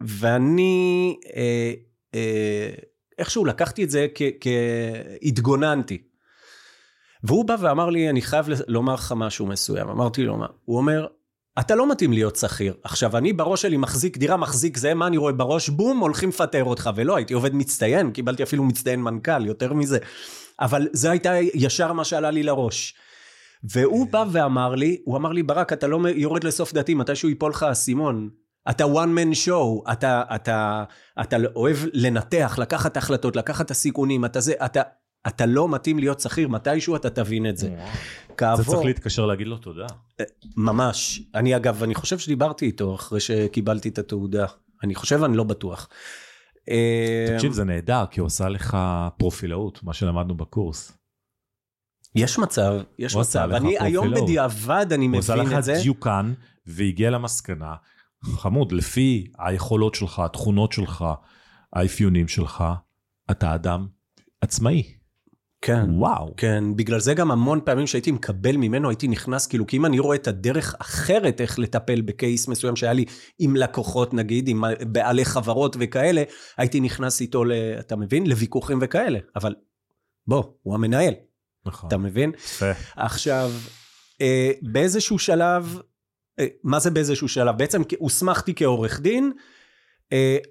ואני 0.00 1.16
אה, 1.36 1.72
אה, 2.14 2.70
איכשהו 3.18 3.44
לקחתי 3.44 3.84
את 3.84 3.90
זה 3.90 4.06
כהתגוננתי. 4.40 6.02
והוא 7.24 7.44
בא 7.44 7.56
ואמר 7.60 7.90
לי, 7.90 8.10
אני 8.10 8.22
חייב 8.22 8.46
לומר 8.68 8.94
לך 8.94 9.14
משהו 9.16 9.46
מסוים. 9.46 9.88
אמרתי 9.88 10.22
לו, 10.22 10.36
מה? 10.36 10.46
הוא 10.64 10.76
אומר, 10.76 11.06
אתה 11.60 11.74
לא 11.74 11.90
מתאים 11.90 12.12
להיות 12.12 12.36
שכיר. 12.36 12.74
עכשיו, 12.84 13.16
אני 13.16 13.32
בראש 13.32 13.62
שלי 13.62 13.76
מחזיק 13.76 14.16
דירה, 14.16 14.36
מחזיק 14.36 14.76
זה, 14.76 14.94
מה 14.94 15.06
אני 15.06 15.16
רואה 15.16 15.32
בראש? 15.32 15.68
בום, 15.68 15.98
הולכים 15.98 16.28
לפטר 16.28 16.64
אותך. 16.64 16.90
ולא, 16.96 17.16
הייתי 17.16 17.34
עובד 17.34 17.54
מצטיין, 17.54 18.10
קיבלתי 18.10 18.42
אפילו 18.42 18.64
מצטיין 18.64 19.02
מנכ"ל, 19.02 19.46
יותר 19.46 19.72
מזה. 19.72 19.98
אבל 20.60 20.88
זה 20.92 21.10
הייתה 21.10 21.32
ישר 21.54 21.92
מה 21.92 22.04
שעלה 22.04 22.30
לי 22.30 22.42
לראש. 22.42 22.94
והוא 23.64 24.06
בא 24.10 24.24
ואמר 24.32 24.74
לי, 24.74 25.02
הוא 25.04 25.16
אמר 25.16 25.32
לי, 25.32 25.42
ברק, 25.42 25.72
אתה 25.72 25.86
לא 25.86 26.00
יורד 26.14 26.44
לסוף 26.44 26.72
דעתי, 26.72 26.94
מתישהו 26.94 27.28
ייפול 27.28 27.50
לך 27.50 27.62
האסימון. 27.62 28.28
אתה 28.70 28.84
one 28.84 29.18
man 29.18 29.46
show, 29.46 29.92
אתה, 29.92 30.22
אתה, 30.34 30.84
אתה 31.20 31.36
אוהב 31.56 31.76
לנתח, 31.92 32.58
לקחת 32.58 32.96
החלטות, 32.96 33.36
לקחת 33.36 33.66
את 33.66 33.70
הסיכונים, 33.70 34.24
אתה 34.24 34.40
זה, 34.40 34.52
אתה, 34.64 34.82
אתה 35.26 35.46
לא 35.46 35.68
מתאים 35.68 35.98
להיות 35.98 36.20
שכיר, 36.20 36.48
מתישהו 36.48 36.96
אתה 36.96 37.10
תבין 37.10 37.46
את 37.46 37.56
זה. 37.56 37.76
כעבור... 38.36 38.64
זה 38.64 38.70
צריך 38.70 38.84
להתקשר 38.84 39.26
להגיד 39.26 39.46
לו 39.46 39.56
תודה. 39.56 39.86
אה, 40.20 40.24
ממש. 40.56 41.22
אני 41.34 41.56
אגב, 41.56 41.82
אני 41.82 41.94
חושב 41.94 42.18
שדיברתי 42.18 42.66
איתו 42.66 42.94
אחרי 42.94 43.20
שקיבלתי 43.20 43.88
את 43.88 43.98
התעודה. 43.98 44.46
אני 44.84 44.94
חושב, 44.94 45.24
אני 45.24 45.36
לא 45.36 45.44
בטוח. 45.44 45.88
אה, 46.68 47.26
תקשיב, 47.34 47.52
זה 47.52 47.64
נהדר, 47.64 48.04
כי 48.10 48.20
הוא 48.20 48.26
עושה 48.26 48.48
לך 48.48 48.76
פרופילאות, 49.16 49.82
מה 49.82 49.92
שלמדנו 49.92 50.36
בקורס. 50.36 50.92
יש 52.14 52.38
מצב, 52.38 52.72
יש 52.98 53.16
מצב. 53.16 53.48
אני 53.52 53.78
היום 53.78 54.14
בדיעבד, 54.14 54.86
אני 54.92 55.08
מבין 55.08 55.20
את 55.20 55.24
זה. 55.24 55.34
הוא 55.34 55.42
עושה 55.42 55.72
לך 55.72 55.82
דיוקן, 55.82 56.32
והגיע 56.66 57.10
למסקנה, 57.10 57.74
חמוד, 58.24 58.72
לפי 58.72 59.26
היכולות 59.38 59.94
שלך, 59.94 60.18
התכונות 60.18 60.72
שלך, 60.72 61.04
האפיונים 61.72 62.28
שלך, 62.28 62.64
אתה 63.30 63.54
אדם 63.54 63.86
עצמאי. 64.40 64.99
כן. 65.62 65.90
וואו. 65.90 66.34
כן, 66.36 66.64
בגלל 66.76 67.00
זה 67.00 67.14
גם 67.14 67.30
המון 67.30 67.60
פעמים 67.64 67.86
שהייתי 67.86 68.10
מקבל 68.10 68.56
ממנו, 68.56 68.88
הייתי 68.88 69.08
נכנס, 69.08 69.46
כאילו, 69.46 69.66
כי 69.66 69.76
אם 69.76 69.86
אני 69.86 69.98
רואה 69.98 70.16
את 70.16 70.28
הדרך 70.28 70.74
אחרת 70.78 71.40
איך 71.40 71.58
לטפל 71.58 72.00
בקייס 72.00 72.48
מסוים 72.48 72.76
שהיה 72.76 72.92
לי 72.92 73.04
עם 73.38 73.56
לקוחות, 73.56 74.14
נגיד, 74.14 74.48
עם 74.48 74.64
בעלי 74.86 75.24
חברות 75.24 75.76
וכאלה, 75.80 76.22
הייתי 76.56 76.80
נכנס 76.80 77.20
איתו, 77.20 77.44
ל, 77.44 77.52
אתה 77.78 77.96
מבין? 77.96 78.26
לוויכוחים 78.26 78.78
וכאלה. 78.82 79.18
אבל 79.36 79.54
בוא, 80.26 80.42
הוא 80.62 80.74
המנהל. 80.74 81.14
נכון. 81.66 81.88
אתה 81.88 81.96
מבין? 81.96 82.32
יפה. 82.36 82.70
עכשיו, 82.96 83.50
אה, 84.20 84.50
באיזשהו 84.62 85.18
שלב, 85.18 85.78
אה, 86.38 86.46
מה 86.64 86.78
זה 86.78 86.90
באיזשהו 86.90 87.28
שלב? 87.28 87.58
בעצם 87.58 87.82
הוסמכתי 87.98 88.54
כעורך 88.56 89.00
דין, 89.00 89.32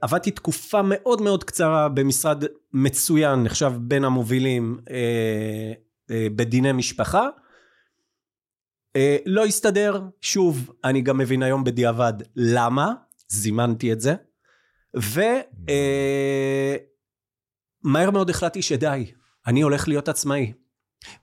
עבדתי 0.02 0.32
תקופה 0.32 0.82
מאוד 0.84 1.22
מאוד 1.22 1.44
קצרה 1.44 1.90
במשרד 1.90 2.44
מצוין, 2.74 3.44
נחשב 3.44 3.74
בין 3.78 4.04
המובילים 4.04 4.80
אה, 4.90 5.74
בדיני 6.10 6.72
משפחה. 6.72 7.28
לא 9.26 9.46
הסתדר, 9.46 10.02
שוב, 10.22 10.72
אני 10.84 11.02
גם 11.02 11.18
מבין 11.18 11.44
היום 11.44 11.64
בדיעבד 11.64 12.14
למה, 12.36 12.94
זימנתי 13.28 13.94
את 13.94 14.02
זה, 14.02 14.16
ומהר 17.86 18.12
מאוד 18.12 18.30
החלטתי 18.30 18.62
שדי, 18.62 19.12
אני 19.48 19.62
הולך 19.62 19.88
להיות 19.88 20.10
עצמאי. 20.10 20.54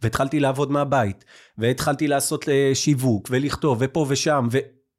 והתחלתי 0.02 0.40
לעבוד 0.40 0.70
מהבית, 0.70 1.24
והתחלתי 1.58 2.08
לעשות 2.08 2.44
שיווק, 2.74 3.28
ולכתוב, 3.30 3.78
ופה 3.80 4.06
ושם, 4.08 4.48
ו... 4.52 4.58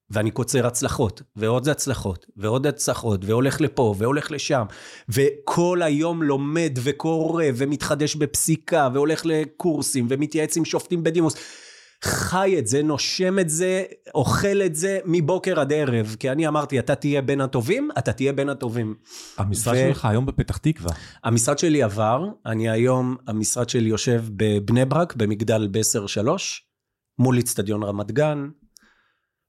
ואני 0.09 0.31
קוצר 0.31 0.67
הצלחות, 0.67 1.21
ועוד 1.35 1.69
הצלחות, 1.69 2.25
ועוד 2.37 2.67
הצלחות, 2.67 3.25
והולך 3.25 3.61
לפה, 3.61 3.95
והולך 3.97 4.31
לשם, 4.31 4.65
וכל 5.09 5.81
היום 5.81 6.23
לומד 6.23 6.77
וקורא, 6.83 7.45
ומתחדש 7.55 8.15
בפסיקה, 8.15 8.89
והולך 8.93 9.25
לקורסים, 9.25 10.07
ומתייעץ 10.09 10.57
עם 10.57 10.65
שופטים 10.65 11.03
בדימוס. 11.03 11.35
חי 12.03 12.55
את 12.59 12.67
זה, 12.67 12.83
נושם 12.83 13.39
את 13.39 13.49
זה, 13.49 13.83
אוכל 14.15 14.61
את 14.65 14.75
זה 14.75 14.99
מבוקר 15.05 15.59
עד 15.59 15.73
ערב. 15.73 16.15
כי 16.19 16.31
אני 16.31 16.47
אמרתי, 16.47 16.79
אתה 16.79 16.95
תהיה 16.95 17.21
בין 17.21 17.41
הטובים, 17.41 17.89
אתה 17.97 18.13
תהיה 18.13 18.33
בין 18.33 18.49
הטובים. 18.49 18.95
המשרד 19.37 19.73
ו... 19.73 19.77
שלך 19.77 20.05
היום 20.05 20.25
בפתח 20.25 20.57
תקווה. 20.57 20.91
המשרד 21.23 21.59
שלי 21.59 21.83
עבר, 21.83 22.25
אני 22.45 22.69
היום, 22.69 23.15
המשרד 23.27 23.69
שלי 23.69 23.89
יושב 23.89 24.23
בבני 24.31 24.85
ברק, 24.85 25.15
במגדל 25.15 25.67
בסר 25.71 26.07
3, 26.07 26.63
מול 27.19 27.39
אצטדיון 27.39 27.83
רמת 27.83 28.11
גן. 28.11 28.47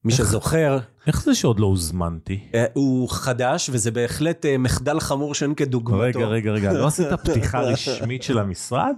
מי 0.05 0.13
איך, 0.13 0.19
שזוכר. 0.19 0.79
איך 1.07 1.23
זה 1.23 1.35
שעוד 1.35 1.61
לא 1.61 1.67
הוזמנתי? 1.67 2.41
אה, 2.55 2.65
הוא 2.73 3.09
חדש, 3.11 3.71
וזה 3.73 3.91
בהחלט 3.91 4.47
אה, 4.47 4.59
מחדל 4.59 5.01
חמור 5.01 5.35
שאין 5.35 5.55
כדוגמתו. 5.55 5.99
רגע, 5.99 6.27
רגע, 6.27 6.51
רגע, 6.51 6.73
לא 6.73 6.87
עשית 6.87 7.13
פתיחה 7.25 7.61
רשמית 7.61 8.23
של 8.23 8.39
המשרד? 8.39 8.97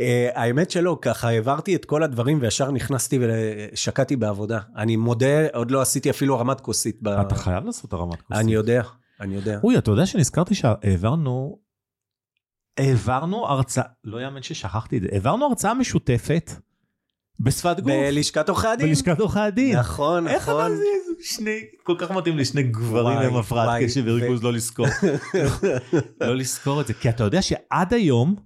אה, 0.00 0.30
האמת 0.34 0.70
שלא, 0.70 0.98
ככה 1.02 1.28
העברתי 1.28 1.76
את 1.76 1.84
כל 1.84 2.02
הדברים 2.02 2.38
וישר 2.40 2.70
נכנסתי 2.70 3.18
ושקעתי 3.22 4.16
בעבודה. 4.16 4.60
אני 4.76 4.96
מודה, 4.96 5.48
עוד 5.52 5.70
לא 5.70 5.80
עשיתי 5.80 6.10
אפילו 6.10 6.34
הרמת 6.34 6.60
כוסית. 6.60 7.00
אתה 7.20 7.34
חייב 7.34 7.64
לעשות 7.64 7.92
הרמת 7.92 8.22
כוסית. 8.22 8.42
אני 8.42 8.52
יודע, 8.52 8.82
אני 9.20 9.34
יודע. 9.34 9.58
אוי, 9.64 9.78
אתה 9.78 9.90
יודע 9.90 10.06
שנזכרתי 10.06 10.54
שהעברנו, 10.54 11.58
העברנו 12.78 13.46
הרצאה, 13.46 13.84
לא 14.04 14.22
יאמן 14.22 14.42
ששכחתי 14.42 14.96
את 14.96 15.02
זה, 15.02 15.08
העברנו 15.12 15.46
הרצאה 15.46 15.74
משותפת. 15.74 16.50
בשפת 17.42 17.80
גוף. 17.80 17.92
בלשכת 17.92 18.48
עורכי 18.48 18.66
הדין. 18.66 18.88
בלשכת 18.88 19.20
עורכי 19.20 19.38
הדין. 19.40 19.76
נכון, 19.78 20.28
איך 20.28 20.48
נכון. 20.48 20.72
איך 20.72 20.80
אתה 20.80 21.22
שני, 21.22 21.60
כל 21.82 21.94
כך 21.98 22.10
מתאים 22.10 22.36
לי 22.36 22.44
שני 22.44 22.62
גברים 22.62 23.18
עם 23.18 23.36
הפרעת 23.36 23.82
קשב 23.84 24.02
וריכוז 24.06 24.42
לא 24.42 24.52
לזכור. 24.52 24.86
לא 26.20 26.36
לזכור 26.36 26.80
את 26.80 26.86
זה, 26.86 26.94
כי 26.94 27.08
אתה 27.08 27.24
יודע 27.24 27.42
שעד 27.42 27.94
היום, 27.94 28.36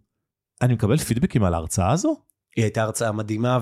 אני 0.62 0.74
מקבל 0.74 0.96
פידבקים 0.96 1.44
על 1.44 1.54
ההרצאה 1.54 1.92
הזו? 1.92 2.16
היא 2.56 2.64
הייתה 2.64 2.82
הרצאה 2.82 3.12
מדהימה 3.12 3.58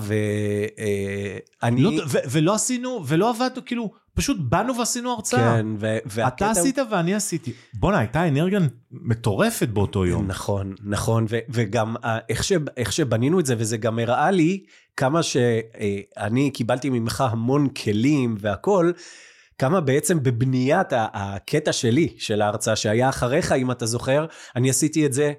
ואני... 1.61 1.81
לא, 1.81 1.89
ו- 2.07 2.17
ולא 2.31 2.55
עשינו, 2.55 3.03
ולא 3.07 3.29
עבדנו, 3.29 3.65
כאילו, 3.65 3.91
פשוט 4.13 4.37
באנו 4.39 4.77
ועשינו 4.77 5.11
הרצאה. 5.11 5.39
כן, 5.57 5.65
ו- 5.79 5.97
והקטע... 6.05 6.51
אתה 6.51 6.59
עשית 6.59 6.77
ואני 6.91 7.15
עשיתי. 7.15 7.51
בואנה, 7.73 7.99
הייתה 7.99 8.27
אנרגיה 8.27 8.59
מטורפת 8.91 9.67
באותו 9.67 10.05
יום. 10.05 10.27
נכון, 10.27 10.75
נכון, 10.83 11.25
ו- 11.29 11.39
וגם 11.49 11.95
איך, 12.29 12.43
ש- 12.43 12.51
איך 12.77 12.91
שבנינו 12.91 13.39
את 13.39 13.45
זה, 13.45 13.55
וזה 13.57 13.77
גם 13.77 13.99
הראה 13.99 14.31
לי 14.31 14.63
כמה 14.97 15.23
שאני 15.23 16.51
קיבלתי 16.51 16.89
ממך 16.89 17.21
המון 17.21 17.69
כלים 17.69 18.35
והכול, 18.39 18.93
כמה 19.57 19.81
בעצם 19.81 20.23
בבניית 20.23 20.87
הקטע 20.91 21.73
שלי 21.73 22.15
של 22.17 22.41
ההרצאה 22.41 22.75
שהיה 22.75 23.09
אחריך, 23.09 23.51
אם 23.51 23.71
אתה 23.71 23.85
זוכר, 23.85 24.25
אני 24.55 24.69
עשיתי 24.69 25.05
את 25.05 25.13
זה 25.13 25.33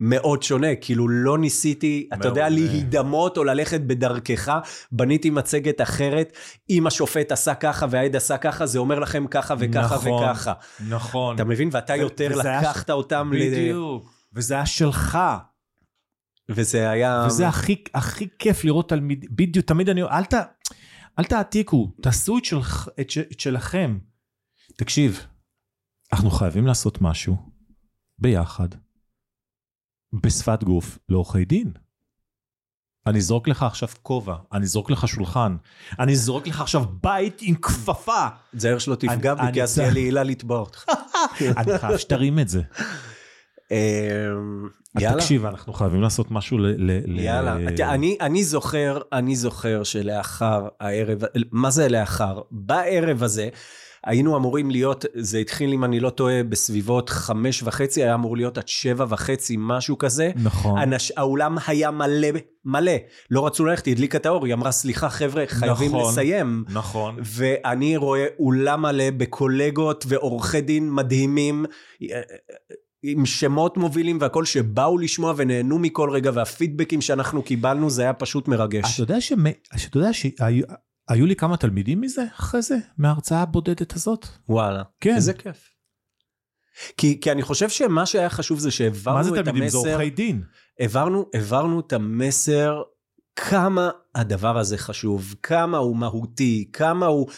מאוד 0.00 0.42
שונה, 0.42 0.76
כאילו 0.80 1.08
לא 1.08 1.38
ניסיתי, 1.38 2.08
אתה 2.14 2.28
יודע, 2.28 2.48
להידמות 2.48 3.38
או 3.38 3.44
ללכת 3.44 3.80
בדרכך, 3.80 4.58
בניתי 4.92 5.30
מצגת 5.30 5.80
אחרת, 5.80 6.36
אם 6.70 6.86
השופט 6.86 7.32
עשה 7.32 7.54
ככה 7.54 7.86
והעד 7.90 8.16
עשה 8.16 8.36
ככה, 8.36 8.66
זה 8.66 8.78
אומר 8.78 8.98
לכם 8.98 9.26
ככה 9.26 9.54
וככה 9.58 9.94
נכון, 9.94 10.24
וככה. 10.24 10.52
נכון. 10.88 11.34
אתה 11.34 11.44
מבין? 11.44 11.68
ואתה 11.72 11.96
יותר 11.96 12.28
לקחת 12.36 12.86
ש... 12.86 12.90
אותם 12.90 13.30
בדיוק. 13.32 13.52
ל... 13.52 13.60
בדיוק, 13.60 14.12
וזה 14.34 14.54
היה 14.54 14.66
שלך. 14.66 15.18
וזה 16.50 16.90
היה... 16.90 17.24
וזה 17.26 17.48
הכי, 17.48 17.84
הכי 17.94 18.28
כיף 18.38 18.64
לראות 18.64 18.88
תלמיד, 18.88 19.26
בדיוק, 19.30 19.66
תמיד 19.66 19.88
אני, 19.88 20.02
אל, 20.02 20.24
ת, 20.24 20.34
אל 21.18 21.24
תעתיקו, 21.24 21.92
תעשו 22.02 22.38
את, 22.38 22.44
של, 22.44 22.58
את, 23.00 23.12
את 23.32 23.40
שלכם. 23.40 23.98
תקשיב, 24.76 25.26
אנחנו 26.12 26.30
חייבים 26.30 26.66
לעשות 26.66 27.02
משהו 27.02 27.36
ביחד, 28.18 28.68
בשפת 30.22 30.64
גוף, 30.64 30.98
לעורכי 31.08 31.44
דין. 31.44 31.72
אני 33.06 33.18
אזרוק 33.18 33.48
לך 33.48 33.62
עכשיו 33.62 33.88
כובע, 34.02 34.36
אני 34.52 34.64
אזרוק 34.64 34.90
לך 34.90 35.08
שולחן, 35.08 35.56
אני 35.98 36.12
אזרוק 36.12 36.46
לך 36.46 36.60
עכשיו 36.60 36.84
בית 37.02 37.38
עם 37.42 37.54
כפפה. 37.54 38.26
תזהר 38.56 38.78
שלא 38.78 38.94
תפגע 38.94 39.34
בי, 39.34 39.52
כי 39.52 39.62
אז 39.62 39.74
תהיה 39.74 39.90
לי 39.90 40.00
עילה 40.00 40.22
לתבוע 40.22 40.58
אותך. 40.58 40.84
אני 41.56 41.78
חייב 41.78 41.96
שתרים 41.96 42.38
את 42.38 42.48
זה. 42.48 42.62
אמ, 43.70 43.76
אז 44.96 45.02
יאללה. 45.02 45.16
תקשיב, 45.20 45.46
אנחנו 45.46 45.72
חייבים 45.72 46.00
לעשות 46.02 46.30
משהו 46.30 46.58
ל... 46.58 46.66
ל- 46.66 47.00
ל- 47.06 47.20
יאללה, 47.20 47.56
אתה- 47.74 47.94
אני, 47.94 48.16
אני 48.20 48.44
זוכר, 48.44 49.00
אני 49.12 49.36
זוכר 49.36 49.82
שלאחר 49.82 50.68
הערב, 50.80 51.18
מה 51.52 51.70
זה 51.70 51.88
לאחר? 51.88 52.40
בערב 52.50 53.22
הזה 53.22 53.48
היינו 54.04 54.36
אמורים 54.36 54.70
להיות, 54.70 55.04
זה 55.14 55.38
התחיל 55.38 55.72
אם 55.72 55.84
אני 55.84 56.00
לא 56.00 56.10
טועה 56.10 56.42
בסביבות 56.42 57.08
חמש 57.10 57.62
וחצי, 57.62 58.02
היה 58.02 58.14
אמור 58.14 58.36
להיות 58.36 58.58
עד 58.58 58.68
שבע 58.68 59.04
וחצי, 59.08 59.56
משהו 59.58 59.98
כזה. 59.98 60.30
נכון. 60.36 60.78
אנש, 60.78 61.12
האולם 61.16 61.56
היה 61.66 61.90
מלא, 61.90 62.28
מלא. 62.64 62.92
לא 63.30 63.46
רצו 63.46 63.64
ללכת, 63.64 63.86
היא 63.86 63.94
הדליקה 63.94 64.18
את 64.18 64.26
האור, 64.26 64.44
היא 64.46 64.54
אמרה, 64.54 64.72
סליחה 64.72 65.08
חבר'ה, 65.10 65.44
חייבים 65.46 65.88
נכון. 65.96 66.12
לסיים. 66.12 66.64
נכון. 66.68 67.16
ואני 67.24 67.96
רואה 67.96 68.26
אולם 68.38 68.82
מלא 68.82 69.10
בקולגות 69.16 70.04
ועורכי 70.08 70.60
דין 70.60 70.90
מדהימים, 70.90 71.64
עם 73.02 73.26
שמות 73.26 73.76
מובילים 73.76 74.18
והכל, 74.20 74.44
שבאו 74.44 74.98
לשמוע 74.98 75.34
ונהנו 75.36 75.78
מכל 75.78 76.10
רגע, 76.10 76.30
והפידבקים 76.34 77.00
שאנחנו 77.00 77.42
קיבלנו, 77.42 77.90
זה 77.90 78.02
היה 78.02 78.12
פשוט 78.12 78.48
מרגש. 78.48 78.94
אתה 78.94 79.02
יודע 79.02 79.20
שמ- 79.20 79.76
שאתה 79.76 79.98
יודע 79.98 80.12
שהיו 80.12 80.64
היו 81.08 81.26
לי 81.26 81.36
כמה 81.36 81.56
תלמידים 81.56 82.00
מזה 82.00 82.24
אחרי 82.38 82.62
זה, 82.62 82.76
מההרצאה 82.98 83.42
הבודדת 83.42 83.92
הזאת? 83.96 84.26
וואלה, 84.48 84.82
כן. 85.00 85.14
איזה 85.16 85.32
כיף. 85.32 85.70
כי, 86.96 87.20
כי 87.20 87.32
אני 87.32 87.42
חושב 87.42 87.68
שמה 87.68 88.06
שהיה 88.06 88.30
חשוב 88.30 88.58
זה 88.58 88.66
מה 88.66 88.70
שהעברנו 88.72 89.24
זה 89.24 89.40
את 89.40 89.44
תלמידים? 89.44 89.68
זה 89.68 89.78
המסר, 89.78 89.92
עורכי 89.92 90.10
דין. 90.10 90.42
העברנו, 90.80 91.26
העברנו 91.34 91.80
את 91.80 91.92
המסר 91.92 92.82
כמה 93.36 93.90
הדבר 94.14 94.58
הזה 94.58 94.78
חשוב, 94.78 95.34
כמה 95.42 95.78
הוא 95.78 95.96
מהותי, 95.96 96.68
כמה 96.72 97.06
הוא... 97.06 97.28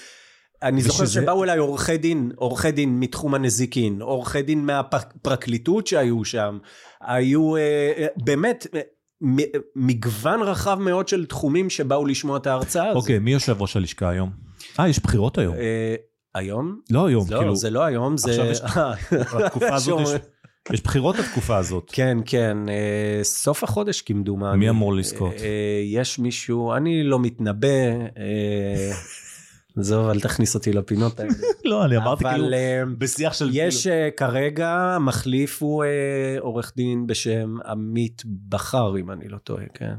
אני 0.62 0.83
זוכר 0.83 1.02
ושזה- 1.02 1.21
שבאו 1.23 1.45
אליי 1.45 1.59
עורכי 1.59 1.97
דין, 1.97 2.33
עורכי 2.37 2.71
דין 2.71 3.00
מתחום 3.00 3.35
הנזיקין, 3.35 4.02
עורכי 4.02 4.42
דין 4.42 4.66
מהפרקליטות 4.66 5.87
שהיו 5.87 6.25
שם, 6.25 6.59
היו 7.00 7.57
אה, 7.57 7.61
אה, 7.99 8.07
באמת 8.25 8.66
אה, 8.75 8.81
מ- 9.23 9.37
מגוון 9.76 10.42
רחב 10.42 10.78
מאוד 10.81 11.09
של 11.09 11.26
תחומים 11.26 11.71
שבאו 11.71 12.07
לשמוע 12.07 12.37
את 12.37 12.47
ההרצאה 12.47 12.88
הזאת. 12.88 13.02
אוקיי, 13.02 13.19
מי 13.19 13.33
יושב 13.33 13.57
ראש 13.62 13.76
הלשכה 13.76 14.09
היום? 14.09 14.31
אה, 14.81 14.88
יש 14.88 14.99
בחירות 15.02 15.38
היום. 15.38 15.54
אה, 15.54 15.95
היום? 16.35 16.81
לא 16.90 17.07
היום, 17.07 17.26
לא, 17.31 17.38
כאילו, 17.38 17.57
זה 17.57 17.71
לא 17.71 17.83
היום, 17.85 18.16
זה... 18.16 18.31
עכשיו 18.31 18.47
יש- 18.47 18.61
אה, 18.76 18.92
בתקופה 19.40 19.75
הזאת 19.75 20.00
יש- 20.00 20.11
יש 20.73 20.81
בחירות 20.83 21.16
בתקופה 21.16 21.57
הזאת. 21.57 21.90
כן, 21.92 22.19
כן, 22.26 22.57
אה, 22.69 23.25
סוף 23.25 23.64
החודש 23.64 24.00
כמדומני. 24.02 24.57
מי 24.57 24.69
אמור 24.71 24.95
לזכות? 24.95 25.33
אה, 25.33 25.49
יש 25.85 26.19
מישהו, 26.19 26.75
אני 26.75 27.04
לא 27.04 27.19
מתנבא, 27.21 27.69
אה, 28.19 28.92
עזוב, 29.79 30.09
אל 30.09 30.21
תכניס 30.21 30.55
אותי 30.55 30.73
לפינות 30.73 31.21
האלה. 31.21 31.33
לא, 31.64 31.85
אני 31.85 31.97
אמרתי 31.97 32.25
כאילו, 32.25 32.52
אה, 32.52 32.83
בשיח 32.99 33.33
של... 33.33 33.50
יש 33.52 33.87
אה, 33.87 34.09
כרגע, 34.17 34.71
המחליף 34.71 35.62
הוא 35.62 35.85
אה, 35.85 36.37
עורך 36.41 36.73
דין 36.76 37.07
בשם 37.07 37.55
עמית 37.67 38.23
בכר, 38.26 38.99
אם 38.99 39.11
אני 39.11 39.29
לא 39.29 39.38
טועה, 39.38 39.64
כן. 39.75 39.95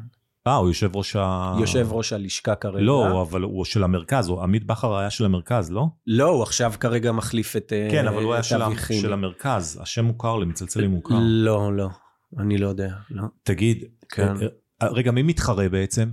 אה, 0.47 0.55
הוא 0.55 0.67
יושב 0.67 0.95
ראש 0.95 1.15
ה... 1.15 1.53
יושב 1.59 1.87
ראש 1.91 2.13
הלשכה 2.13 2.55
כרגע. 2.55 2.81
לא, 2.81 3.21
אבל 3.21 3.41
הוא 3.41 3.65
של 3.65 3.83
המרכז, 3.83 4.29
הוא- 4.29 4.41
עמית 4.41 4.65
בכר 4.65 4.97
היה 4.97 5.09
של 5.09 5.25
המרכז, 5.25 5.71
לא? 5.71 5.85
לא, 6.07 6.29
הוא 6.29 6.43
עכשיו 6.43 6.73
כרגע 6.79 7.11
מחליף 7.11 7.55
את 7.55 7.73
אה, 7.73 7.87
כן, 7.91 8.07
אבל 8.07 8.23
הוא 8.23 8.33
היה 8.33 8.43
של 8.43 9.13
המרכז, 9.13 9.79
השם 9.81 10.05
מוכר 10.05 10.37
לי, 10.37 10.45
מצלצל 10.45 10.81
לי 10.81 10.87
מוכר. 10.87 11.15
לא, 11.21 11.73
לא, 11.73 11.89
אני 12.39 12.57
לא 12.57 12.67
יודע, 12.67 12.93
לא. 13.09 13.23
תגיד, 13.43 13.83
כן. 14.09 14.33
רגע, 14.83 15.11
מי 15.11 15.23
מתחרה 15.23 15.69
בעצם? 15.69 16.09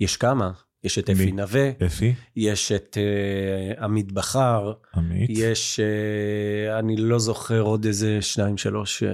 יש 0.00 0.16
כמה, 0.16 0.50
יש 0.84 0.98
את? 0.98 1.10
אפי 1.10 1.32
נווה, 1.32 1.70
אפי? 1.86 2.14
יש 2.36 2.72
את 2.72 2.98
אה, 3.00 3.84
עמית 3.84 4.12
בכר, 4.12 4.72
עמית? 4.94 5.30
יש, 5.32 5.80
אה, 5.80 6.78
אני 6.78 6.96
לא 6.96 7.18
זוכר 7.18 7.60
עוד 7.60 7.84
איזה 7.84 8.22
שניים, 8.22 8.56
שלוש, 8.58 9.02
אה, 9.02 9.08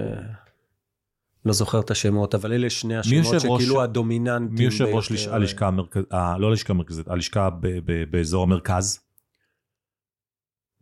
לא 1.45 1.53
זוכר 1.53 1.79
את 1.79 1.91
השמות, 1.91 2.35
אבל 2.35 2.53
אלה 2.53 2.69
שני 2.69 2.97
השמות 2.97 3.39
שכאילו 3.39 3.83
הדומיננטיים. 3.83 4.53
מי 4.55 4.63
יושב 4.63 4.85
ראש. 4.85 5.11
לש- 5.11 5.27
הלשכה 5.27 5.67
המרכזית, 5.67 6.07
לא 6.39 6.47
הלשכה 6.47 6.73
המרכזית, 6.73 7.07
הלשכה 7.07 7.49
ב- 7.49 7.67
ב- 7.85 8.03
באזור 8.11 8.43
המרכז? 8.43 8.99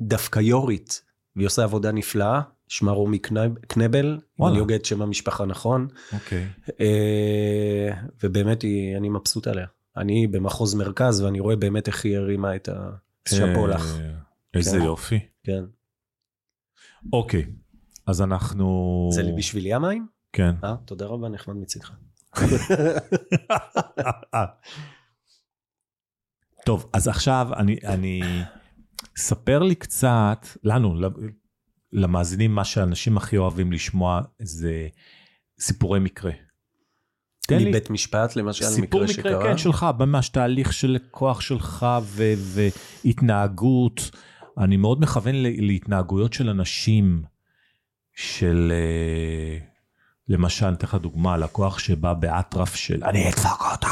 דווקא 0.01 0.39
יורית, 0.39 1.01
והיא 1.35 1.45
עושה 1.47 1.63
עבודה 1.63 1.91
נפלאה, 1.91 2.41
שמה 2.67 2.91
רומי 2.91 3.19
קנב- 3.19 3.59
קנבל, 3.67 4.05
אם 4.13 4.17
וואלה. 4.39 4.53
אני 4.53 4.59
הוגה 4.59 4.75
את 4.75 4.85
שם 4.85 5.01
המשפחה 5.01 5.45
נכון, 5.45 5.87
אוקיי. 6.13 6.47
אה, 6.79 7.89
ובאמת 8.23 8.61
היא, 8.61 8.97
אני 8.97 9.09
מבסוט 9.09 9.47
עליה. 9.47 9.65
אני 9.97 10.27
במחוז 10.27 10.75
מרכז, 10.75 11.21
ואני 11.21 11.39
רואה 11.39 11.55
באמת 11.55 11.87
איך 11.87 12.05
היא 12.05 12.17
הרימה 12.17 12.55
את 12.55 12.69
ה... 12.69 12.89
שאפו 13.29 13.67
לך, 13.67 13.99
אה, 13.99 14.11
איזה 14.53 14.77
כן. 14.77 14.83
יופי. 14.83 15.19
כן. 15.43 15.63
אוקיי, 17.13 17.45
אז 18.07 18.21
אנחנו... 18.21 19.09
זה 19.11 19.23
לי 19.23 19.31
בשבילי 19.37 19.73
המים? 19.73 20.07
כן. 20.33 20.55
אה, 20.63 20.75
תודה 20.85 21.05
רבה, 21.05 21.29
נחמד 21.29 21.55
מצידך. 21.55 21.91
טוב, 26.65 26.89
אז 26.93 27.07
עכשיו 27.07 27.47
אני, 27.57 27.77
אני... 27.83 28.21
ספר 29.17 29.63
לי 29.63 29.75
קצת, 29.75 30.47
לנו, 30.63 30.95
למאזינים, 31.91 32.55
מה 32.55 32.65
שאנשים 32.65 33.17
הכי 33.17 33.37
אוהבים 33.37 33.71
לשמוע 33.71 34.21
זה 34.39 34.87
סיפורי 35.59 35.99
מקרה. 35.99 36.31
תן 37.47 37.57
לי 37.57 37.69
מבית 37.69 37.89
משפט, 37.89 38.35
למשל, 38.35 38.65
סיפור 38.65 39.03
מקרה 39.03 39.19
מקרה, 39.19 39.31
שקרה. 39.31 39.43
כן, 39.43 39.57
שלך, 39.57 39.85
ממש 39.99 40.29
תהליך 40.29 40.73
של 40.73 40.97
כוח 41.11 41.41
שלך 41.41 41.85
ו- 42.01 42.33
והתנהגות. 42.37 44.11
אני 44.57 44.77
מאוד 44.77 45.01
מכוון 45.01 45.35
להתנהגויות 45.37 46.33
של 46.33 46.49
אנשים, 46.49 47.23
של... 48.15 48.71
אה, 48.75 49.57
למשל, 50.29 50.65
אני 50.65 50.75
אתן 50.75 50.87
לך 50.87 50.95
דוגמה, 50.95 51.37
לקוח 51.37 51.79
שבא 51.79 52.13
באטרף 52.13 52.75
של 52.75 53.03
אני 53.03 53.29
אדפוק 53.29 53.65
אותה, 53.71 53.87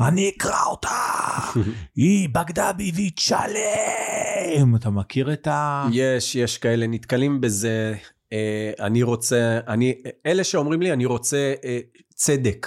אני 0.00 0.30
אקרע 0.36 0.64
אותה, 0.70 0.88
היא 1.96 2.28
בגדה 2.28 2.72
בי 2.72 2.92
והיא 2.94 3.10
תשלם. 3.14 4.76
אתה 4.76 4.90
מכיר 4.90 5.32
את 5.32 5.46
ה... 5.46 5.88
יש, 5.92 6.34
יש 6.34 6.58
כאלה, 6.58 6.86
נתקלים 6.86 7.40
בזה. 7.40 7.94
אה, 8.32 8.70
אני 8.80 9.02
רוצה, 9.02 9.60
אני, 9.68 9.94
אלה 10.26 10.44
שאומרים 10.44 10.82
לי, 10.82 10.92
אני 10.92 11.04
רוצה 11.04 11.54
אה, 11.64 11.78
צדק. 12.18 12.66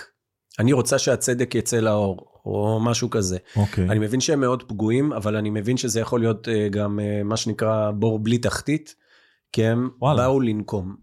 אני 0.59 0.73
רוצה 0.73 0.99
שהצדק 0.99 1.55
יצא 1.55 1.79
לאור, 1.79 2.41
או 2.45 2.79
משהו 2.81 3.09
כזה. 3.09 3.37
אוקיי. 3.55 3.89
אני 3.89 3.99
מבין 3.99 4.21
שהם 4.21 4.39
מאוד 4.39 4.63
פגועים, 4.63 5.13
אבל 5.13 5.35
אני 5.35 5.49
מבין 5.49 5.77
שזה 5.77 5.99
יכול 5.99 6.19
להיות 6.19 6.47
אה, 6.47 6.69
גם 6.69 6.99
אה, 6.99 7.23
מה 7.23 7.37
שנקרא 7.37 7.91
בור 7.91 8.19
בלי 8.19 8.37
תחתית, 8.37 8.95
כי 9.53 9.65
הם 9.65 9.89
וואלה. 9.99 10.23
באו 10.23 10.39
לנקום. 10.39 10.95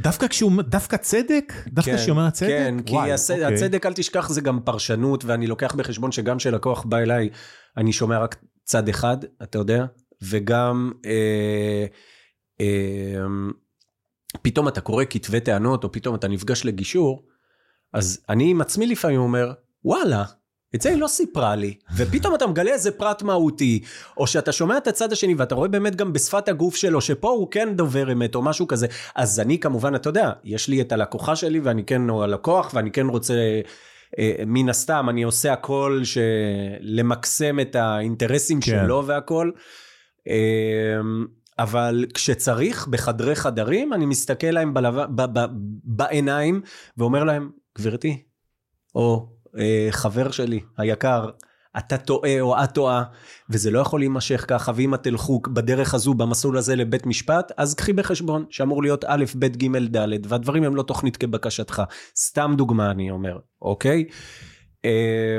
דווקא 0.00 0.28
כשהוא, 0.28 0.62
דווקא 0.62 0.96
צדק? 0.96 1.52
דווקא 1.68 1.90
כן, 1.90 1.96
כשהוא 1.96 2.10
אומר 2.10 2.30
צדק? 2.30 2.48
כן, 2.48 2.74
כי 2.86 2.92
וואי, 2.92 3.12
הצ... 3.12 3.30
אוקיי. 3.30 3.54
הצדק, 3.54 3.86
אל 3.86 3.92
תשכח, 3.92 4.28
זה 4.28 4.40
גם 4.40 4.60
פרשנות, 4.64 5.24
ואני 5.24 5.46
לוקח 5.46 5.74
בחשבון 5.74 6.12
שגם 6.12 6.38
כשלקוח 6.38 6.84
בא 6.84 6.98
אליי, 6.98 7.28
אני 7.76 7.92
שומע 7.92 8.18
רק 8.18 8.36
צד 8.64 8.88
אחד, 8.88 9.16
אתה 9.42 9.58
יודע, 9.58 9.84
וגם 10.22 10.92
אה, 11.06 11.86
אה, 12.60 13.26
פתאום 14.42 14.68
אתה 14.68 14.80
קורא 14.80 15.04
כתבי 15.10 15.40
טענות, 15.40 15.84
או 15.84 15.92
פתאום 15.92 16.14
אתה 16.14 16.28
נפגש 16.28 16.64
לגישור, 16.64 17.31
אז 17.92 18.20
אני 18.28 18.50
עם 18.50 18.60
עצמי 18.60 18.86
לפעמים 18.86 19.20
אומר, 19.20 19.52
וואלה, 19.84 20.24
את 20.74 20.80
זה 20.80 20.88
היא 20.88 20.98
לא 20.98 21.06
סיפרה 21.06 21.56
לי, 21.56 21.74
ופתאום 21.96 22.34
אתה 22.34 22.46
מגלה 22.46 22.70
איזה 22.70 22.90
פרט 22.90 23.22
מהותי, 23.22 23.82
או 24.16 24.26
שאתה 24.26 24.52
שומע 24.52 24.76
את 24.76 24.86
הצד 24.86 25.12
השני 25.12 25.34
ואתה 25.34 25.54
רואה 25.54 25.68
באמת 25.68 25.96
גם 25.96 26.12
בשפת 26.12 26.48
הגוף 26.48 26.76
שלו 26.76 27.00
שפה 27.00 27.28
הוא 27.28 27.48
כן 27.50 27.68
דובר 27.76 28.12
אמת 28.12 28.34
או 28.34 28.42
משהו 28.42 28.66
כזה, 28.66 28.86
אז 29.14 29.40
אני 29.40 29.58
כמובן, 29.58 29.94
אתה 29.94 30.08
יודע, 30.08 30.32
יש 30.44 30.68
לי 30.68 30.80
את 30.80 30.92
הלקוחה 30.92 31.36
שלי 31.36 31.60
ואני 31.60 31.84
כן, 31.84 32.10
או 32.10 32.22
הלקוח, 32.24 32.70
ואני 32.74 32.90
כן 32.90 33.06
רוצה, 33.06 33.34
אה, 34.18 34.34
מן 34.46 34.68
הסתם, 34.68 35.06
אני 35.08 35.22
עושה 35.22 35.52
הכל 35.52 36.00
של- 36.04 36.20
למקסם 36.80 37.60
את 37.60 37.76
האינטרסים 37.76 38.60
כן. 38.60 38.66
שלו 38.84 39.06
והכל. 39.06 39.50
אה, 40.28 41.00
אבל 41.58 42.04
כשצריך, 42.14 42.88
בחדרי 42.88 43.34
חדרים, 43.34 43.92
אני 43.92 44.06
מסתכל 44.06 44.46
להם 44.46 44.74
בלב... 44.74 44.94
ב... 44.94 45.38
ב... 45.38 45.46
בעיניים 45.84 46.60
ואומר 46.96 47.24
להם, 47.24 47.50
גברתי, 47.78 48.22
או 48.94 49.28
אה, 49.58 49.88
חבר 49.90 50.30
שלי 50.30 50.60
היקר, 50.76 51.30
אתה 51.78 51.98
טועה 51.98 52.40
או 52.40 52.64
את 52.64 52.74
טועה, 52.74 53.04
וזה 53.50 53.70
לא 53.70 53.78
יכול 53.78 54.00
להימשך 54.00 54.44
ככה, 54.48 54.72
ואם 54.74 54.94
את 54.94 55.02
תלכו 55.02 55.40
בדרך 55.52 55.94
הזו, 55.94 56.14
במסלול 56.14 56.58
הזה 56.58 56.76
לבית 56.76 57.06
משפט, 57.06 57.52
אז 57.56 57.74
קחי 57.74 57.92
בחשבון 57.92 58.44
שאמור 58.50 58.82
להיות 58.82 59.04
א', 59.08 59.24
ב', 59.38 59.46
ג', 59.46 59.96
ד', 59.96 60.26
והדברים 60.28 60.64
הם 60.64 60.76
לא 60.76 60.82
תוכנית 60.82 61.16
כבקשתך. 61.16 61.82
סתם 62.16 62.54
דוגמה 62.56 62.90
אני 62.90 63.10
אומר, 63.10 63.38
אוקיי? 63.62 64.04
אה, 64.84 65.38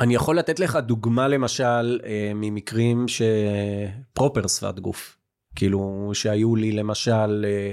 אני 0.00 0.14
יכול 0.14 0.38
לתת 0.38 0.60
לך 0.60 0.76
דוגמה 0.76 1.28
למשל 1.28 2.00
אה, 2.04 2.32
ממקרים 2.34 3.06
שפרופר 3.08 4.46
שפת 4.46 4.80
גוף. 4.80 5.16
כאילו, 5.54 6.10
שהיו 6.14 6.56
לי 6.56 6.72
למשל, 6.72 7.44
אה, 7.48 7.72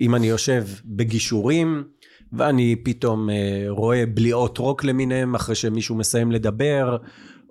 אם 0.00 0.14
אני 0.14 0.26
יושב 0.26 0.64
בגישורים, 0.84 1.84
ואני 2.36 2.76
פתאום 2.84 3.30
אה, 3.30 3.64
רואה 3.68 4.06
בליעות 4.06 4.58
רוק 4.58 4.84
למיניהם 4.84 5.34
אחרי 5.34 5.54
שמישהו 5.54 5.94
מסיים 5.94 6.32
לדבר, 6.32 6.96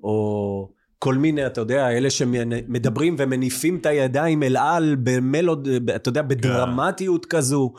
או 0.04 0.69
כל 1.00 1.15
מיני, 1.15 1.46
אתה 1.46 1.62
יודע, 1.62 1.89
אלה 1.89 2.10
שמדברים 2.10 3.15
ומניפים 3.17 3.78
את 3.78 3.86
הידיים 3.86 4.43
אל 4.43 4.58
על 4.58 4.96
במלוד, 5.04 5.67
אתה 5.96 6.10
יודע, 6.10 6.22
בדרמטיות 6.22 7.26
כזו. 7.26 7.74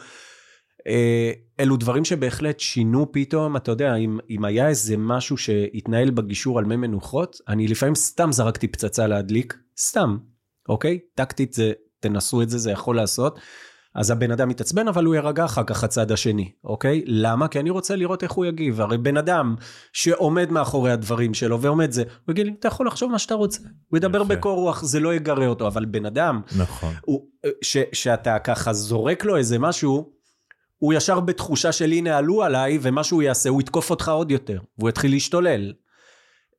אה, 0.87 1.33
אלו 1.61 1.77
דברים 1.77 2.05
שבהחלט 2.05 2.61
שינו 2.61 3.13
פתאום, 3.13 3.57
אתה 3.57 3.71
יודע, 3.71 3.95
אם, 3.95 4.19
אם 4.31 4.45
היה 4.45 4.69
איזה 4.69 4.97
משהו 4.97 5.37
שהתנהל 5.37 6.11
בגישור 6.11 6.59
על 6.59 6.65
מי 6.65 6.77
מנוחות, 6.77 7.41
אני 7.49 7.69
לפעמים 7.69 7.95
סתם 7.95 8.33
זרקתי 8.33 8.69
פצצה 8.69 9.07
להדליק, 9.07 9.57
סתם, 9.79 10.17
אוקיי? 10.69 10.99
טקטית 11.15 11.53
זה, 11.53 11.73
תנסו 12.01 12.43
את 12.43 12.51
זה, 12.51 12.59
זה 12.59 12.71
יכול 12.71 12.97
לעשות. 12.97 13.39
אז 13.95 14.11
הבן 14.11 14.31
אדם 14.31 14.49
מתעצבן, 14.49 14.89
אבל 14.89 15.05
הוא 15.05 15.15
יירגע 15.15 15.45
אחר 15.45 15.65
כך 15.65 15.85
הצד 15.85 16.13
השני, 16.13 16.53
אוקיי? 16.65 17.03
למה? 17.07 17.49
כי 17.49 17.61
אני 17.61 17.71
רוצה 17.71 17.97
לראות 17.97 18.23
איך 18.23 18.33
הוא 18.33 18.45
יגיב. 18.45 18.81
הרי 18.81 18.99
בן 18.99 19.17
אדם 19.17 19.55
שעומד 19.93 20.51
מאחורי 20.51 20.93
הדברים 20.93 21.35
שלו 21.35 21.61
ועומד 21.61 21.91
זה, 21.93 22.03
הוא 22.03 22.33
יגיד 22.33 22.47
לי, 22.47 22.55
אתה 22.59 22.69
יכול 22.69 22.87
לחשוב 22.87 23.13
מה 23.13 23.19
שאתה 23.19 23.35
רוצה. 23.35 23.61
הוא 23.89 23.97
ידבר 23.97 24.23
יפה. 24.23 24.37
בקור 24.37 24.61
רוח, 24.61 24.83
זה 24.83 25.01
לא 25.01 25.15
יגרה 25.15 25.47
אותו, 25.47 25.67
אבל 25.67 25.85
בן 25.85 26.07
אדם, 26.07 26.41
נכון. 26.59 26.95
הוא, 27.05 27.27
ש, 27.63 27.77
שאתה 27.93 28.39
ככה 28.39 28.73
זורק 28.73 29.25
לו 29.25 29.37
איזה 29.37 29.59
משהו, 29.59 30.13
הוא 30.79 30.95
ישר 30.95 31.21
בתחושה 31.21 31.73
של 31.73 31.93
הנה 31.93 32.19
עלו 32.19 32.43
עליי, 32.43 32.79
ומה 32.83 33.05
שהוא 33.05 33.23
יעשה, 33.23 33.51
הוא 33.51 33.61
יתקוף 33.61 33.91
אותך 33.91 34.09
עוד 34.09 34.31
יותר, 34.31 34.59
והוא 34.79 34.89
יתחיל 34.89 35.11
להשתולל. 35.11 35.73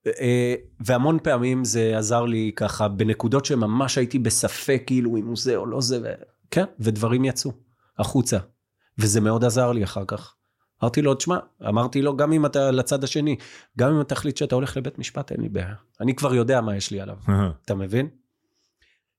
אה, 0.08 0.56
והמון 0.80 1.18
פעמים 1.24 1.64
זה 1.64 1.98
עזר 1.98 2.26
לי 2.26 2.52
ככה 2.56 2.88
בנקודות 2.88 3.46
שממש 3.46 3.98
הייתי 3.98 4.20
בספק 4.20 4.84
כאילו 4.86 5.18
אם 5.18 5.28
הוא 5.28 5.36
זה 5.38 5.56
או 5.56 5.66
לא 5.66 5.82
זה. 5.82 6.14
כן, 6.56 6.66
ודברים 6.80 7.26
יצאו 7.26 7.52
החוצה, 8.00 8.38
וזה 8.98 9.22
מאוד 9.22 9.44
עזר 9.46 9.72
לי 9.72 9.84
אחר 9.84 10.04
כך. 10.08 10.36
אמרתי 10.84 11.02
לו, 11.02 11.16
תשמע, 11.16 11.38
אמרתי 11.70 12.02
לו, 12.02 12.18
גם 12.18 12.34
אם 12.34 12.46
אתה 12.46 12.72
לצד 12.72 13.04
השני, 13.04 13.36
גם 13.78 13.94
אם 13.94 14.02
אתה 14.02 14.16
תחליט 14.16 14.38
שאתה 14.38 14.56
הולך 14.56 14.78
לבית 14.78 15.00
משפט, 15.00 15.32
אין 15.32 15.42
לי 15.42 15.50
בעיה. 15.50 15.76
אני 16.02 16.16
כבר 16.16 16.36
יודע 16.36 16.62
מה 16.62 16.76
יש 16.76 16.92
לי 16.92 17.02
עליו, 17.02 17.18
אתה 17.66 17.76
מבין? 17.76 18.10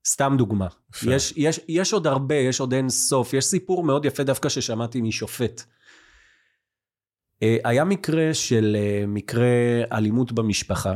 סתם 0.06 0.34
דוגמה. 0.38 0.66
יש, 1.06 1.32
יש, 1.36 1.60
יש 1.68 1.92
עוד 1.92 2.06
הרבה, 2.06 2.34
יש 2.34 2.60
עוד 2.60 2.74
אין 2.74 2.88
סוף. 2.88 3.34
יש 3.34 3.44
סיפור 3.44 3.84
מאוד 3.84 4.04
יפה 4.04 4.24
דווקא 4.24 4.48
ששמעתי 4.48 5.00
משופט. 5.00 5.62
אה, 7.42 7.56
היה 7.64 7.84
מקרה 7.84 8.34
של 8.34 8.76
אה, 8.78 9.04
מקרה 9.06 9.48
אלימות 9.92 10.32
במשפחה. 10.32 10.94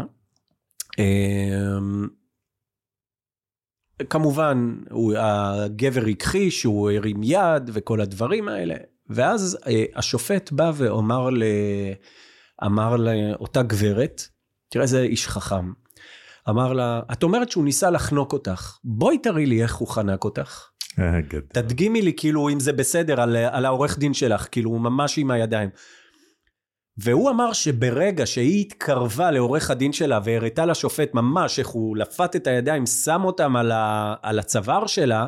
אה, 4.01 4.05
כמובן, 4.05 4.75
הוא, 4.91 5.15
הגבר 5.17 6.07
הכחיש, 6.07 6.65
הוא 6.65 6.91
הרים 6.91 7.21
יד 7.23 7.71
וכל 7.73 8.01
הדברים 8.01 8.49
האלה. 8.49 8.75
ואז 9.09 9.59
השופט 9.97 10.53
בא 10.53 10.73
ואמר 10.75 11.31
ל... 11.31 11.43
אמר 12.65 12.97
לאותה 12.97 13.63
גברת, 13.63 14.23
תראה 14.69 14.83
איזה 14.83 15.03
איש 15.03 15.29
חכם. 15.29 15.73
אמר 16.49 16.73
לה, 16.73 17.01
את 17.13 17.23
אומרת 17.23 17.51
שהוא 17.51 17.65
ניסה 17.65 17.91
לחנוק 17.91 18.33
אותך, 18.33 18.79
בואי 18.85 19.19
תראי 19.19 19.47
לי 19.47 19.63
איך 19.63 19.75
הוא 19.75 19.89
חנק 19.89 20.25
אותך. 20.25 20.69
תדגימי 21.53 22.03
לי 22.03 22.13
כאילו 22.17 22.49
אם 22.49 22.61
זה 22.61 22.73
בסדר 22.73 23.21
על, 23.21 23.37
על 23.37 23.65
העורך 23.65 23.99
דין 23.99 24.15
שלך, 24.15 24.49
כאילו 24.51 24.71
הוא 24.71 24.81
ממש 24.81 25.19
עם 25.19 25.31
הידיים. 25.31 25.69
והוא 27.03 27.31
אמר 27.31 27.53
שברגע 27.53 28.27
שהיא 28.27 28.61
התקרבה 28.61 29.31
לעורך 29.31 29.71
הדין 29.71 29.93
שלה 29.93 30.21
והראתה 30.25 30.67
לשופט 30.67 31.15
ממש 31.15 31.59
איך 31.59 31.69
הוא 31.69 31.97
לפת 31.97 32.37
את 32.37 32.47
הידיים, 32.47 32.87
שם 32.87 33.21
אותם 33.25 33.57
על, 33.57 33.73
ה, 33.73 34.15
על 34.23 34.39
הצוואר 34.39 34.87
שלה, 34.87 35.27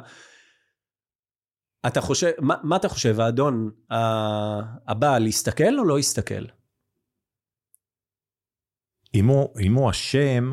אתה 1.87 2.01
חושב, 2.01 2.31
מה, 2.39 2.55
מה 2.63 2.77
אתה 2.77 2.89
חושב, 2.89 3.21
האדון 3.21 3.71
הבעל 4.89 5.27
יסתכל 5.27 5.79
או 5.79 5.85
לא 5.85 5.99
יסתכל? 5.99 6.45
אם 9.15 9.27
הוא, 9.27 9.49
אם 9.61 9.75
הוא 9.75 9.91
אשם, 9.91 10.51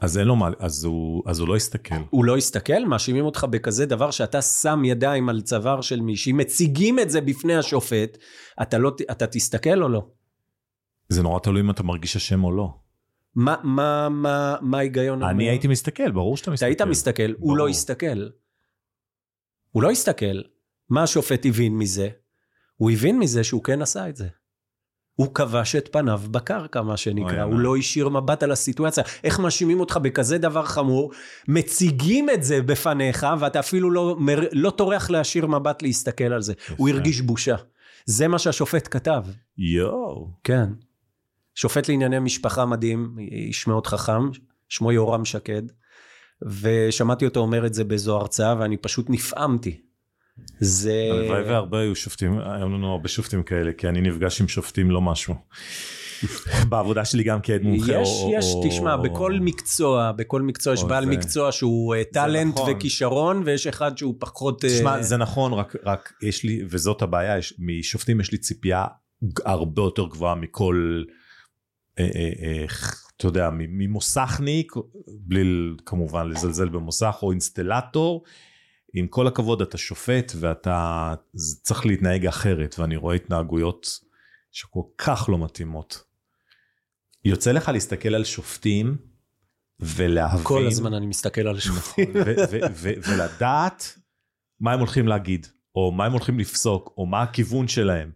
אז 0.00 0.18
אין 0.18 0.26
לו 0.26 0.36
מה, 0.36 0.48
אז 0.58 0.84
הוא, 0.84 1.22
אז 1.26 1.40
הוא 1.40 1.48
לא 1.48 1.56
יסתכל. 1.56 1.94
הוא 2.10 2.24
לא 2.24 2.38
יסתכל? 2.38 2.84
מאשימים 2.84 3.24
אותך 3.24 3.44
בכזה 3.50 3.86
דבר 3.86 4.10
שאתה 4.10 4.42
שם 4.42 4.82
ידיים 4.84 5.28
על 5.28 5.40
צוואר 5.40 5.80
של 5.80 6.00
מישהי, 6.00 6.32
מציגים 6.32 6.98
את 6.98 7.10
זה 7.10 7.20
בפני 7.20 7.56
השופט, 7.56 8.18
אתה, 8.62 8.78
לא, 8.78 8.96
אתה 9.10 9.26
תסתכל 9.26 9.82
או 9.82 9.88
לא? 9.88 10.06
זה 11.08 11.22
נורא 11.22 11.40
תלוי 11.40 11.60
אם 11.60 11.70
אתה 11.70 11.82
מרגיש 11.82 12.16
אשם 12.16 12.44
או 12.44 12.52
לא. 12.52 12.74
מה, 13.34 13.56
מה, 13.62 14.08
מה, 14.08 14.56
מה 14.60 14.78
ההיגיון? 14.78 15.22
אני 15.22 15.32
אומר? 15.32 15.44
הייתי 15.44 15.68
מסתכל, 15.68 16.10
ברור 16.10 16.36
שאתה 16.36 16.50
מסתכל. 16.50 16.66
אתה 16.66 16.66
היית 16.66 16.82
מסתכל, 16.82 17.32
ברור. 17.32 17.50
הוא 17.50 17.56
לא 17.56 17.68
הסתכל. 17.68 18.28
הוא 19.70 19.82
לא 19.82 19.90
הסתכל. 19.90 20.42
מה 20.90 21.02
השופט 21.02 21.46
הבין 21.46 21.78
מזה? 21.78 22.08
הוא 22.76 22.90
הבין 22.90 23.18
מזה 23.18 23.44
שהוא 23.44 23.64
כן 23.64 23.82
עשה 23.82 24.08
את 24.08 24.16
זה. 24.16 24.28
הוא 25.18 25.34
כבש 25.34 25.76
את 25.76 25.88
פניו 25.92 26.20
בקרקע, 26.30 26.82
מה 26.82 26.96
שנקרא, 26.96 27.42
הוא 27.42 27.58
לא 27.58 27.76
השאיר 27.76 28.08
מבט 28.08 28.42
על 28.42 28.52
הסיטואציה. 28.52 29.04
איך 29.24 29.40
מאשימים 29.40 29.80
אותך 29.80 29.96
בכזה 29.96 30.38
דבר 30.38 30.64
חמור, 30.64 31.12
מציגים 31.48 32.30
את 32.30 32.42
זה 32.42 32.62
בפניך, 32.62 33.26
ואתה 33.40 33.58
אפילו 33.58 33.90
לא, 33.90 34.16
לא 34.52 34.70
טורח 34.70 35.10
להשאיר 35.10 35.46
מבט 35.46 35.82
להסתכל 35.82 36.24
על 36.24 36.42
זה. 36.42 36.52
יפה. 36.52 36.74
הוא 36.76 36.88
הרגיש 36.88 37.20
בושה. 37.20 37.56
זה 38.04 38.28
מה 38.28 38.38
שהשופט 38.38 38.88
כתב. 38.90 39.22
יואו. 39.58 40.30
כן. 40.44 40.66
שופט 41.54 41.88
לענייני 41.88 42.18
משפחה 42.18 42.66
מדהים, 42.66 43.16
איש 43.18 43.66
מאוד 43.66 43.86
חכם, 43.86 44.30
שמו 44.68 44.92
יורם 44.92 45.24
שקד, 45.24 45.62
ושמעתי 46.42 47.24
אותו 47.24 47.40
אומר 47.40 47.66
את 47.66 47.74
זה 47.74 47.84
באיזו 47.84 48.16
הרצאה, 48.16 48.54
ואני 48.58 48.76
פשוט 48.76 49.10
נפעמתי. 49.10 49.80
זה... 50.60 51.08
הלוואי 51.12 51.42
והרבה 51.42 51.80
היו 51.80 51.94
שופטים, 51.94 52.38
היו 52.38 52.68
לנו 52.68 52.90
הרבה 52.90 53.08
שופטים 53.08 53.42
כאלה, 53.42 53.72
כי 53.72 53.88
אני 53.88 54.00
נפגש 54.00 54.40
עם 54.40 54.48
שופטים 54.48 54.90
לא 54.90 55.00
משהו. 55.00 55.34
בעבודה 56.68 57.04
שלי 57.04 57.22
גם 57.22 57.38
כעד 57.42 57.62
מומחה. 57.62 57.92
יש, 57.92 58.08
או, 58.08 58.30
יש, 58.34 58.44
או, 58.54 58.68
תשמע, 58.68 58.94
או... 58.94 59.02
בכל 59.02 59.32
מקצוע, 59.32 60.12
בכל 60.12 60.42
מקצוע 60.42 60.74
יש 60.74 60.84
בעל 60.84 61.04
זה... 61.04 61.10
מקצוע 61.10 61.52
שהוא 61.52 61.94
אה, 61.94 62.04
טאלנט 62.04 62.54
נכון. 62.54 62.72
וכישרון, 62.72 63.42
ויש 63.44 63.66
אחד 63.66 63.98
שהוא 63.98 64.14
פחות... 64.18 64.64
תשמע, 64.64 64.98
uh... 64.98 65.02
זה 65.02 65.16
נכון, 65.16 65.52
רק, 65.52 65.74
רק 65.84 66.12
יש 66.22 66.44
לי, 66.44 66.62
וזאת 66.70 67.02
הבעיה, 67.02 67.38
יש, 67.38 67.54
משופטים 67.58 68.20
יש 68.20 68.32
לי 68.32 68.38
ציפייה 68.38 68.84
הרבה 69.44 69.82
יותר 69.82 70.06
גבוהה 70.06 70.34
מכל, 70.34 71.02
אה, 71.98 72.08
אה, 72.14 72.30
אה, 72.42 72.64
אתה 73.16 73.26
יודע, 73.26 73.50
ממוסכניק, 73.52 74.72
בלי 75.08 75.70
כמובן 75.86 76.28
לזלזל 76.28 76.68
במוסך, 76.68 77.16
או 77.22 77.30
אינסטלטור. 77.30 78.24
עם 78.94 79.08
כל 79.08 79.26
הכבוד 79.26 79.62
אתה 79.62 79.78
שופט 79.78 80.32
ואתה 80.40 81.14
צריך 81.62 81.86
להתנהג 81.86 82.26
אחרת 82.26 82.78
ואני 82.78 82.96
רואה 82.96 83.14
התנהגויות 83.14 83.86
שכל 84.50 84.82
כך 84.98 85.28
לא 85.28 85.38
מתאימות. 85.38 86.04
יוצא 87.24 87.52
לך 87.52 87.68
להסתכל 87.68 88.14
על 88.14 88.24
שופטים 88.24 88.96
ולהבין... 89.80 90.44
כל 90.44 90.66
הזמן 90.66 90.94
אני 90.94 91.06
מסתכל 91.06 91.48
על 91.48 91.58
שופטים. 91.60 92.12
ולדעת 93.08 93.98
מה 94.60 94.72
הם 94.72 94.78
הולכים 94.78 95.08
להגיד, 95.08 95.46
או 95.74 95.92
מה 95.92 96.06
הם 96.06 96.12
הולכים 96.12 96.38
לפסוק, 96.38 96.94
או 96.96 97.06
מה 97.06 97.22
הכיוון 97.22 97.68
שלהם. 97.68 98.12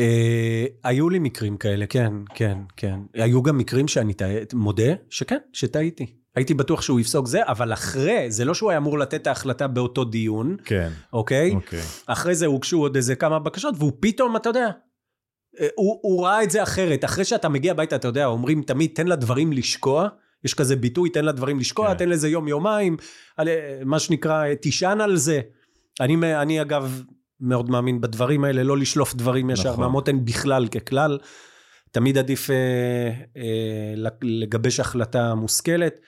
Uh, 0.00 0.72
היו 0.84 1.10
לי 1.10 1.18
מקרים 1.18 1.56
כאלה, 1.56 1.86
כן, 1.86 2.12
כן, 2.34 2.58
כן. 2.76 3.00
היו 3.14 3.42
גם 3.42 3.58
מקרים 3.58 3.88
שאני 3.88 4.12
מודה 4.52 4.94
שכן, 5.10 5.38
שטעיתי. 5.52 6.23
הייתי 6.36 6.54
בטוח 6.54 6.82
שהוא 6.82 7.00
יפסוק 7.00 7.26
זה, 7.26 7.40
אבל 7.42 7.72
אחרי, 7.72 8.30
זה 8.30 8.44
לא 8.44 8.54
שהוא 8.54 8.70
היה 8.70 8.78
אמור 8.78 8.98
לתת 8.98 9.22
את 9.22 9.26
ההחלטה 9.26 9.66
באותו 9.66 10.04
דיון, 10.04 10.56
כן, 10.64 10.90
אוקיי? 11.12 11.50
אוקיי. 11.54 11.80
אחרי 12.06 12.34
זה 12.34 12.46
הוגשו 12.46 12.78
עוד 12.78 12.96
איזה 12.96 13.14
כמה 13.14 13.38
בקשות, 13.38 13.74
והוא 13.78 13.92
פתאום, 14.00 14.36
אתה 14.36 14.48
יודע, 14.48 14.70
אה, 15.60 15.68
הוא, 15.74 15.98
הוא 16.02 16.26
ראה 16.26 16.42
את 16.42 16.50
זה 16.50 16.62
אחרת. 16.62 17.04
אחרי 17.04 17.24
שאתה 17.24 17.48
מגיע 17.48 17.72
הביתה, 17.72 17.96
אתה 17.96 18.08
יודע, 18.08 18.26
אומרים 18.26 18.62
תמיד, 18.62 18.90
תן 18.94 19.06
לדברים 19.06 19.52
לשקוע. 19.52 20.08
יש 20.44 20.54
כזה 20.54 20.76
ביטוי, 20.76 21.10
תן 21.10 21.24
לדברים 21.24 21.60
לשקוע, 21.60 21.88
כן. 21.88 21.98
תן 21.98 22.08
לזה 22.08 22.28
יום-יומיים, 22.28 22.96
אה, 23.38 23.44
מה 23.84 23.98
שנקרא, 23.98 24.54
תישן 24.54 24.98
על 25.00 25.16
זה. 25.16 25.40
אני, 26.00 26.16
אני 26.42 26.60
אגב 26.60 27.02
מאוד 27.40 27.70
מאמין 27.70 28.00
בדברים 28.00 28.44
האלה, 28.44 28.62
לא 28.62 28.78
לשלוף 28.78 29.14
דברים 29.14 29.50
ישר 29.50 29.70
נכון. 29.70 29.84
מהמותן 29.84 30.24
בכלל 30.24 30.66
ככלל. 30.66 31.18
תמיד 31.90 32.18
עדיף 32.18 32.50
אה, 32.50 32.56
אה, 33.36 34.12
לגבש 34.22 34.80
החלטה 34.80 35.34
מושכלת. 35.34 36.00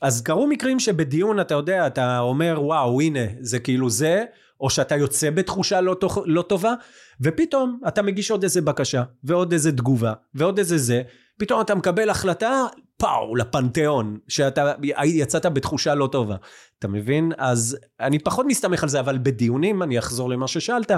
אז 0.00 0.22
קרו 0.22 0.46
מקרים 0.46 0.80
שבדיון 0.80 1.40
אתה 1.40 1.54
יודע 1.54 1.86
אתה 1.86 2.18
אומר 2.18 2.58
וואו 2.62 3.00
הנה 3.00 3.26
זה 3.40 3.58
כאילו 3.58 3.90
זה 3.90 4.24
או 4.60 4.70
שאתה 4.70 4.96
יוצא 4.96 5.30
בתחושה 5.30 5.80
לא, 5.80 5.96
לא 6.26 6.42
טובה 6.42 6.74
ופתאום 7.20 7.80
אתה 7.88 8.02
מגיש 8.02 8.30
עוד 8.30 8.42
איזה 8.42 8.60
בקשה 8.60 9.02
ועוד 9.24 9.52
איזה 9.52 9.72
תגובה 9.72 10.12
ועוד 10.34 10.58
איזה 10.58 10.78
זה 10.78 11.02
פתאום 11.38 11.60
אתה 11.60 11.74
מקבל 11.74 12.10
החלטה 12.10 12.64
פאו 12.96 13.36
לפנתיאון 13.36 14.18
שאתה 14.28 14.72
יצאת 15.04 15.46
בתחושה 15.46 15.94
לא 15.94 16.08
טובה. 16.12 16.36
אתה 16.78 16.88
מבין? 16.88 17.32
אז 17.38 17.78
אני 18.00 18.18
פחות 18.18 18.46
מסתמך 18.46 18.82
על 18.82 18.88
זה 18.88 19.00
אבל 19.00 19.18
בדיונים 19.18 19.82
אני 19.82 19.98
אחזור 19.98 20.30
למה 20.30 20.48
ששאלת 20.48 20.90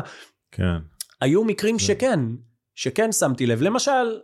כן. 0.52 0.76
היו 1.20 1.44
מקרים 1.44 1.78
כן. 1.78 1.84
שכן 1.84 2.20
שכן 2.74 3.12
שמתי 3.12 3.46
לב. 3.46 3.62
למשל 3.62 4.20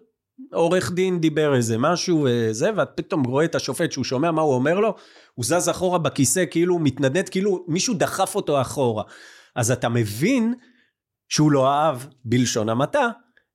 עורך 0.52 0.92
דין 0.92 1.20
דיבר 1.20 1.54
איזה 1.54 1.78
משהו 1.78 2.26
וזה, 2.30 2.70
ואת 2.76 2.88
פתאום 2.94 3.24
רואה 3.24 3.44
את 3.44 3.54
השופט 3.54 3.92
שהוא 3.92 4.04
שומע 4.04 4.30
מה 4.30 4.42
הוא 4.42 4.54
אומר 4.54 4.80
לו, 4.80 4.94
הוא 5.34 5.44
זז 5.44 5.68
אחורה 5.68 5.98
בכיסא 5.98 6.44
כאילו 6.50 6.74
הוא 6.74 6.80
מתנדנד, 6.80 7.28
כאילו 7.28 7.64
מישהו 7.68 7.94
דחף 7.94 8.34
אותו 8.34 8.60
אחורה. 8.60 9.02
אז 9.56 9.70
אתה 9.70 9.88
מבין 9.88 10.54
שהוא 11.28 11.52
לא 11.52 11.72
אהב, 11.72 11.98
בלשון 12.24 12.68
המעטה, 12.68 13.08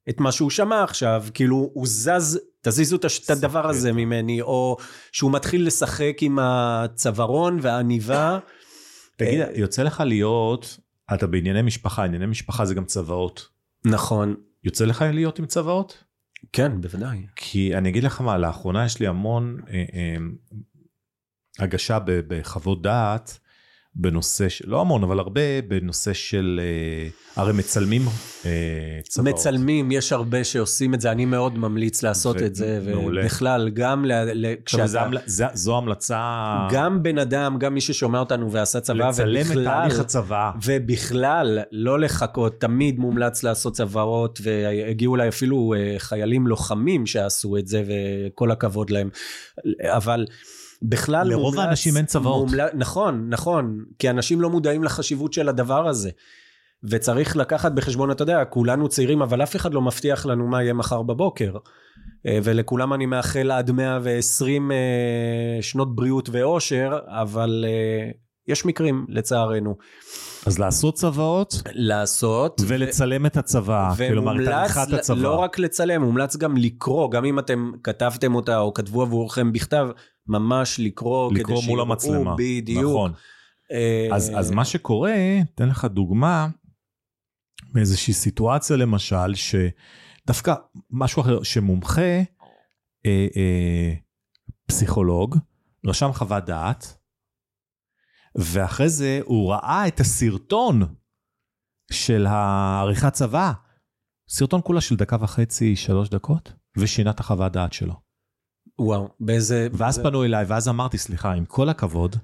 את 0.09 0.19
מה 0.19 0.31
שהוא 0.31 0.49
שמע 0.49 0.83
עכשיו, 0.83 1.25
כאילו 1.33 1.69
הוא 1.73 1.87
זז, 1.87 2.39
תזיזו 2.61 2.95
את 2.95 3.29
הדבר 3.29 3.69
הזה 3.69 3.91
ממני, 3.91 4.41
או 4.41 4.77
שהוא 5.11 5.31
מתחיל 5.31 5.67
לשחק 5.67 6.17
עם 6.21 6.39
הצווארון 6.41 7.59
והעניבה. 7.61 8.39
תגיד, 9.17 9.39
יוצא 9.55 9.83
לך 9.83 10.03
להיות, 10.05 10.79
אתה 11.13 11.27
בענייני 11.27 11.61
משפחה, 11.61 12.03
ענייני 12.03 12.25
משפחה 12.25 12.65
זה 12.65 12.73
גם 12.73 12.85
צוואות. 12.85 13.47
נכון. 13.85 14.35
יוצא 14.63 14.85
לך 14.85 15.05
להיות 15.13 15.39
עם 15.39 15.45
צוואות? 15.45 16.02
כן, 16.51 16.81
בוודאי. 16.81 17.27
כי 17.35 17.77
אני 17.77 17.89
אגיד 17.89 18.03
לך 18.03 18.21
מה, 18.21 18.37
לאחרונה 18.37 18.85
יש 18.85 18.99
לי 18.99 19.07
המון 19.07 19.57
אה, 19.69 19.73
אה, 19.93 20.17
הגשה 21.59 21.97
בחוות 22.05 22.81
דעת 22.81 23.39
בנושא, 23.95 24.49
של, 24.49 24.65
לא 24.67 24.81
המון, 24.81 25.03
אבל 25.03 25.19
הרבה 25.19 25.61
בנושא 25.67 26.13
של, 26.13 26.59
אה, 26.63 27.09
הרי 27.41 27.53
מצלמים 27.53 28.01
אה, 28.45 28.51
צוואות. 29.03 29.33
מצלמים, 29.33 29.91
יש 29.91 30.11
הרבה 30.11 30.43
שעושים 30.43 30.93
את 30.93 31.01
זה, 31.01 31.11
אני 31.11 31.25
מאוד 31.25 31.57
ממליץ 31.57 32.03
לעשות 32.03 32.35
ו- 32.39 32.45
את 32.45 32.55
זה, 32.55 32.79
ובכלל, 32.83 33.69
גם 33.69 34.05
ל... 34.05 34.11
ל- 34.33 34.55
כשאתה... 34.65 34.85
זה, 34.87 34.99
זה, 35.25 35.45
זו 35.53 35.77
המלצה... 35.77 36.67
גם 36.71 37.03
בן 37.03 37.17
אדם, 37.17 37.57
גם 37.57 37.73
מי 37.73 37.81
ששומע 37.81 38.19
אותנו 38.19 38.51
ועשה 38.51 38.79
צבא, 38.79 39.09
לצלם 39.09 39.41
ובכלל... 39.41 39.61
את 39.61 39.67
תהליך 39.67 39.99
הצבא. 39.99 40.51
ובכלל, 40.63 41.59
לא 41.71 41.99
לחכות, 41.99 42.61
תמיד 42.61 42.99
מומלץ 42.99 43.43
לעשות 43.43 43.73
צוואות, 43.73 44.39
והגיעו 44.43 45.15
אליי 45.15 45.27
אפילו 45.27 45.73
אה, 45.77 45.95
חיילים 45.97 46.47
לוחמים 46.47 47.05
שעשו 47.05 47.57
את 47.57 47.67
זה, 47.67 47.83
וכל 47.87 48.51
הכבוד 48.51 48.89
להם. 48.89 49.09
אבל... 49.81 50.25
בכלל 50.83 51.27
לרוב 51.27 51.41
מומלץ... 51.41 51.55
לרוב 51.55 51.67
האנשים 51.67 51.97
אין 51.97 52.05
צוואות. 52.05 52.49
מומל... 52.51 52.67
נכון, 52.73 53.29
נכון, 53.29 53.85
כי 53.99 54.09
אנשים 54.09 54.41
לא 54.41 54.49
מודעים 54.49 54.83
לחשיבות 54.83 55.33
של 55.33 55.49
הדבר 55.49 55.87
הזה. 55.87 56.09
וצריך 56.83 57.37
לקחת 57.37 57.71
בחשבון, 57.71 58.11
אתה 58.11 58.23
יודע, 58.23 58.45
כולנו 58.45 58.89
צעירים, 58.89 59.21
אבל 59.21 59.43
אף 59.43 59.55
אחד 59.55 59.73
לא 59.73 59.81
מבטיח 59.81 60.25
לנו 60.25 60.47
מה 60.47 60.63
יהיה 60.63 60.73
מחר 60.73 61.01
בבוקר. 61.01 61.57
אה, 62.27 62.39
ולכולם 62.43 62.93
אני 62.93 63.05
מאחל 63.05 63.51
עד 63.51 63.71
120 63.71 64.71
אה, 64.71 64.77
שנות 65.61 65.95
בריאות 65.95 66.29
ואושר, 66.31 66.99
אבל 67.07 67.65
אה, 67.67 68.11
יש 68.47 68.65
מקרים, 68.65 69.05
לצערנו. 69.09 69.75
אז 70.45 70.59
לעשות 70.59 70.95
צוואות? 70.95 71.61
לעשות. 71.71 72.61
ולצלם 72.67 73.23
ו... 73.23 73.27
את 73.27 73.37
הצבא, 73.37 73.93
כלומר 74.09 74.43
את 74.43 74.47
עריכת 74.47 74.93
הצבא. 74.93 75.19
לא 75.19 75.35
רק 75.35 75.59
לצלם, 75.59 76.01
מומלץ 76.01 76.35
גם 76.35 76.57
לקרוא, 76.57 77.11
גם 77.11 77.25
אם 77.25 77.39
אתם 77.39 77.71
כתבתם 77.83 78.35
אותה 78.35 78.59
או 78.59 78.73
כתבו 78.73 79.01
עבורכם 79.01 79.51
בכתב, 79.51 79.87
ממש 80.27 80.79
לקרוא, 80.79 81.33
לקרוא 81.33 81.61
כדי 81.61 81.67
מול 81.67 81.81
המצלמה. 81.81 82.35
בדיוק. 82.37 82.83
נכון. 82.83 83.11
אז, 84.11 84.31
אז 84.35 84.51
מה 84.51 84.65
שקורה, 84.65 85.15
אתן 85.55 85.69
לך 85.69 85.85
דוגמה, 85.85 86.47
מאיזושהי 87.73 88.13
סיטואציה 88.13 88.75
למשל, 88.75 89.33
שדווקא 89.35 90.53
משהו 90.91 91.21
אחר, 91.21 91.43
שמומחה, 91.43 92.01
אה, 93.05 93.27
אה, 93.35 93.93
פסיכולוג, 94.67 95.37
רשם 95.85 96.13
חוות 96.13 96.45
דעת, 96.45 96.97
ואחרי 98.35 98.89
זה 98.89 99.19
הוא 99.25 99.51
ראה 99.51 99.87
את 99.87 99.99
הסרטון 99.99 100.81
של 101.91 102.25
העריכת 102.25 103.13
צבא. 103.13 103.51
סרטון 104.29 104.61
כולה 104.63 104.81
של 104.81 104.95
דקה 104.95 105.17
וחצי, 105.19 105.75
שלוש 105.75 106.09
דקות, 106.09 106.53
ושינה 106.77 107.11
את 107.11 107.19
החוות 107.19 107.51
דעת 107.51 107.73
שלו. 107.73 107.93
וואו, 108.79 109.09
באיזה... 109.19 109.67
ואז 109.73 109.95
זה... 109.95 110.03
פנו 110.03 110.23
אליי, 110.23 110.45
ואז 110.45 110.67
אמרתי, 110.67 110.97
סליחה, 110.97 111.33
עם 111.33 111.45
כל 111.45 111.69
הכבוד, 111.69 112.15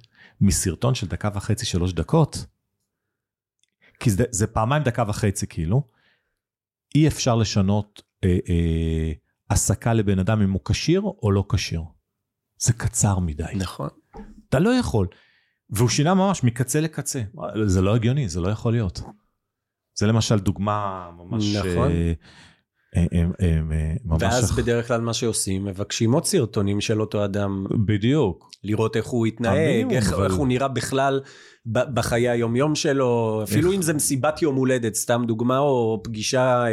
מסרטון 0.42 0.96
של 0.96 1.08
דקה 1.08 1.30
וחצי, 1.34 1.66
שלוש 1.66 1.94
דקות, 1.94 2.46
כי 4.00 4.10
זה, 4.10 4.24
זה 4.32 4.48
פעמיים 4.48 4.84
דקה 4.84 5.04
וחצי 5.08 5.48
כאילו, 5.48 5.88
אי 6.96 7.08
אפשר 7.08 7.36
לשנות 7.36 8.02
אה, 8.24 8.38
אה, 8.50 9.12
הסקה 9.50 9.94
לבן 9.94 10.20
אדם 10.20 10.42
אם 10.42 10.52
הוא 10.52 10.62
כשיר 10.66 11.02
או 11.02 11.32
לא 11.32 11.46
כשיר. 11.50 11.82
זה 12.62 12.74
קצר 12.74 13.20
מדי. 13.20 13.44
נכון. 13.56 13.90
אתה 14.50 14.60
לא 14.60 14.70
יכול. 14.70 15.08
והוא 15.70 15.90
שינה 15.90 16.14
ממש 16.14 16.44
מקצה 16.44 16.82
לקצה. 16.82 17.22
זה 17.66 17.82
לא 17.82 17.96
הגיוני, 17.96 18.30
זה 18.30 18.42
לא 18.42 18.48
יכול 18.48 18.74
להיות. 18.74 19.02
זה 20.00 20.08
למשל 20.08 20.40
דוגמה 20.40 21.10
ממש... 21.18 21.56
נכון. 21.56 21.92
אה, 21.92 22.14
אה, 23.14 23.24
אה, 23.42 23.62
ממש 24.06 24.22
ואז 24.22 24.52
בדרך 24.52 24.88
כלל 24.88 25.02
מה 25.02 25.14
שעושים, 25.14 25.66
מבקשים 25.66 26.12
עוד 26.12 26.26
סרטונים 26.26 26.82
של 26.82 27.02
אותו 27.02 27.26
אדם. 27.26 27.66
בדיוק. 27.86 28.50
לראות 28.64 28.96
איך 28.96 29.06
הוא 29.06 29.26
התנהג, 29.26 29.92
איך, 29.92 30.14
אבל... 30.14 30.26
איך 30.26 30.34
הוא 30.34 30.48
נראה 30.48 30.68
בכלל 30.68 31.22
בחיי 31.66 32.30
היומיום 32.30 32.76
שלו, 32.76 33.42
אפילו 33.44 33.70
איך... 33.70 33.78
אם 33.78 33.82
זה 33.82 33.94
מסיבת 33.94 34.42
יום 34.42 34.56
הולדת, 34.56 34.96
סתם 34.96 35.24
דוגמה, 35.28 35.60
או 35.60 36.02
פגישה, 36.04 36.66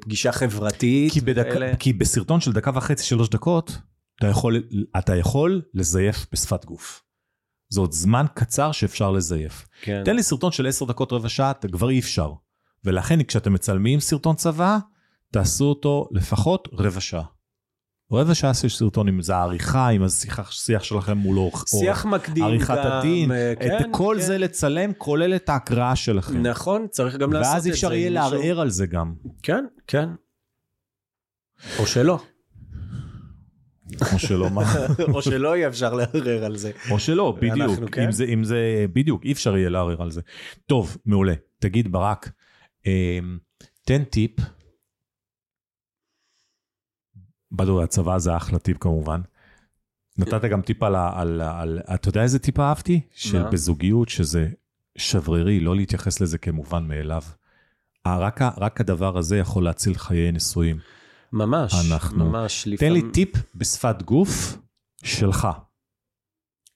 פגישה 0.00 0.32
חברתית. 0.32 1.12
כי, 1.12 1.20
בדק... 1.20 1.46
כי 1.78 1.92
בסרטון 1.92 2.40
של 2.40 2.52
דקה 2.52 2.70
וחצי, 2.74 3.04
שלוש 3.04 3.28
דקות, 3.28 3.78
אתה 4.18 4.26
יכול, 4.26 4.62
אתה 4.98 5.16
יכול 5.16 5.62
לזייף 5.74 6.26
בשפת 6.32 6.64
גוף. 6.64 7.05
זה 7.68 7.80
עוד 7.80 7.92
זמן 7.92 8.26
קצר 8.34 8.72
שאפשר 8.72 9.10
לזייף. 9.10 9.66
כן. 9.82 10.02
תן 10.04 10.16
לי 10.16 10.22
סרטון 10.22 10.52
של 10.52 10.66
10 10.66 10.84
דקות, 10.84 11.12
רבע 11.12 11.28
שעה, 11.28 11.52
כבר 11.72 11.90
אי 11.90 11.98
אפשר. 11.98 12.32
ולכן 12.84 13.22
כשאתם 13.22 13.52
מצלמים 13.52 14.00
סרטון 14.00 14.36
צבא, 14.36 14.78
תעשו 15.32 15.64
אותו 15.64 16.08
לפחות 16.12 16.68
רבע 16.72 17.00
שעה. 17.00 17.24
רבע 18.12 18.34
שעה 18.34 18.54
של 18.54 18.68
סרטון, 18.68 19.08
אם 19.08 19.22
זה 19.22 19.36
העריכה, 19.36 19.90
אם 19.90 20.02
השיח, 20.02 20.82
שלכם 20.82 21.18
מול 21.18 21.38
אורך, 21.38 21.64
שיח 21.68 22.04
מקדים 22.04 22.44
עריכת 22.44 22.74
גם, 22.74 22.92
הדין, 22.92 23.30
כן, 23.60 23.78
את 23.80 23.86
כל 23.90 24.16
כן. 24.20 24.26
זה 24.26 24.38
לצלם, 24.38 24.92
כולל 24.98 25.36
את 25.36 25.48
ההקראה 25.48 25.96
שלכם. 25.96 26.46
נכון, 26.46 26.86
צריך 26.90 27.16
גם 27.16 27.32
לעשות 27.32 27.56
את 27.56 27.62
זה. 27.62 27.68
ואז 27.68 27.74
אפשר 27.74 27.92
יהיה 27.92 28.10
לערער 28.10 28.60
על 28.60 28.70
זה 28.70 28.86
גם. 28.86 29.14
כן, 29.42 29.64
כן. 29.86 30.08
או 31.78 31.86
שלא. 31.86 32.18
או 34.12 34.18
שלא, 34.18 34.50
מה? 34.50 34.62
או 35.14 35.22
שלא 35.22 35.56
יהיה 35.56 35.68
אפשר 35.68 35.94
לערער 35.94 36.44
על 36.44 36.56
זה. 36.56 36.70
או 36.90 36.98
שלא, 36.98 37.38
בדיוק. 37.40 37.90
כן? 37.94 38.02
אם, 38.02 38.12
זה, 38.12 38.24
אם 38.24 38.44
זה, 38.44 38.86
בדיוק, 38.92 39.24
אי 39.24 39.32
אפשר 39.32 39.56
יהיה 39.56 39.68
לערער 39.68 40.02
על 40.02 40.10
זה. 40.10 40.20
טוב, 40.66 40.96
מעולה. 41.06 41.34
תגיד, 41.58 41.92
ברק, 41.92 42.30
אה, 42.86 43.18
תן 43.86 44.04
טיפ. 44.04 44.30
בדו, 47.52 47.82
הצבא 47.82 48.18
זה 48.18 48.36
אחלה 48.36 48.58
טיפ 48.58 48.78
כמובן. 48.78 49.20
נתת 50.18 50.44
גם 50.44 50.62
טיפ 50.62 50.82
על, 50.82 50.94
על, 50.96 51.40
על, 51.40 51.80
אתה 51.94 52.08
יודע 52.08 52.22
איזה 52.22 52.38
טיפ 52.38 52.60
אהבתי? 52.60 53.00
של 53.12 53.42
בזוגיות, 53.52 54.08
שזה 54.08 54.48
שברירי, 54.98 55.60
לא 55.60 55.76
להתייחס 55.76 56.20
לזה 56.20 56.38
כמובן 56.38 56.84
מאליו. 56.84 57.22
רק, 58.06 58.40
רק 58.42 58.80
הדבר 58.80 59.18
הזה 59.18 59.38
יכול 59.38 59.64
להציל 59.64 59.94
חיי 59.94 60.32
נשואים. 60.32 60.78
ממש, 61.32 61.74
אנחנו. 61.90 62.24
ממש. 62.24 62.62
תן 62.64 62.70
לפעמים... 62.70 62.94
לי 62.94 63.12
טיפ 63.12 63.28
בשפת 63.54 64.02
גוף 64.02 64.58
שלך. 65.04 65.48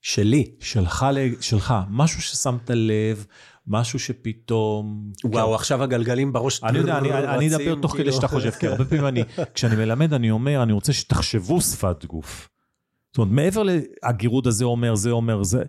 שלי. 0.02 0.54
שלך, 0.60 1.06
שלך, 1.40 1.74
משהו 1.88 2.22
ששמת 2.22 2.70
לב, 2.70 3.26
משהו 3.66 3.98
שפתאום... 3.98 5.12
וואו, 5.24 5.48
כן. 5.48 5.54
עכשיו 5.54 5.82
הגלגלים 5.82 6.32
בראש... 6.32 6.64
אני 6.64 6.78
יודע, 6.78 6.98
אני, 6.98 7.12
אני 7.12 7.48
אדבר 7.48 7.74
תוך 7.74 7.92
כדי 7.92 8.02
כאילו. 8.02 8.16
שאתה 8.16 8.28
חושב, 8.28 8.50
כי 8.50 8.66
הרבה 8.66 8.84
פעמים 8.84 9.06
אני, 9.06 9.22
כשאני 9.54 9.76
מלמד, 9.76 10.14
אני 10.14 10.30
אומר, 10.30 10.62
אני 10.62 10.72
רוצה 10.72 10.92
שתחשבו 10.92 11.60
שפת 11.60 12.04
גוף. 12.04 12.48
זאת 13.12 13.18
אומרת, 13.18 13.32
מעבר 13.32 13.62
להגירוד 14.02 14.46
הזה 14.46 14.64
אומר, 14.64 14.94
זה 14.94 15.10
אומר, 15.10 15.42
זה... 15.42 15.62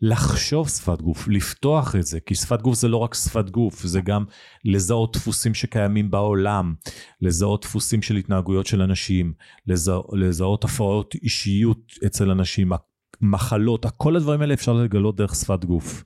לחשוב 0.00 0.68
שפת 0.68 1.02
גוף, 1.02 1.28
לפתוח 1.28 1.96
את 1.96 2.06
זה, 2.06 2.20
כי 2.20 2.34
שפת 2.34 2.62
גוף 2.62 2.74
זה 2.74 2.88
לא 2.88 2.96
רק 2.96 3.14
שפת 3.14 3.50
גוף, 3.50 3.82
זה 3.82 4.00
גם 4.00 4.24
לזהות 4.64 5.16
דפוסים 5.16 5.54
שקיימים 5.54 6.10
בעולם, 6.10 6.74
לזהות 7.20 7.62
דפוסים 7.62 8.02
של 8.02 8.16
התנהגויות 8.16 8.66
של 8.66 8.82
אנשים, 8.82 9.34
לזה, 9.66 9.92
לזהות 10.12 10.64
הפרעות 10.64 11.14
אישיות 11.14 11.92
אצל 12.06 12.30
אנשים, 12.30 12.72
מחלות, 13.20 13.86
כל 13.96 14.16
הדברים 14.16 14.40
האלה 14.40 14.54
אפשר 14.54 14.72
לגלות 14.72 15.16
דרך 15.16 15.34
שפת 15.34 15.64
גוף. 15.64 16.04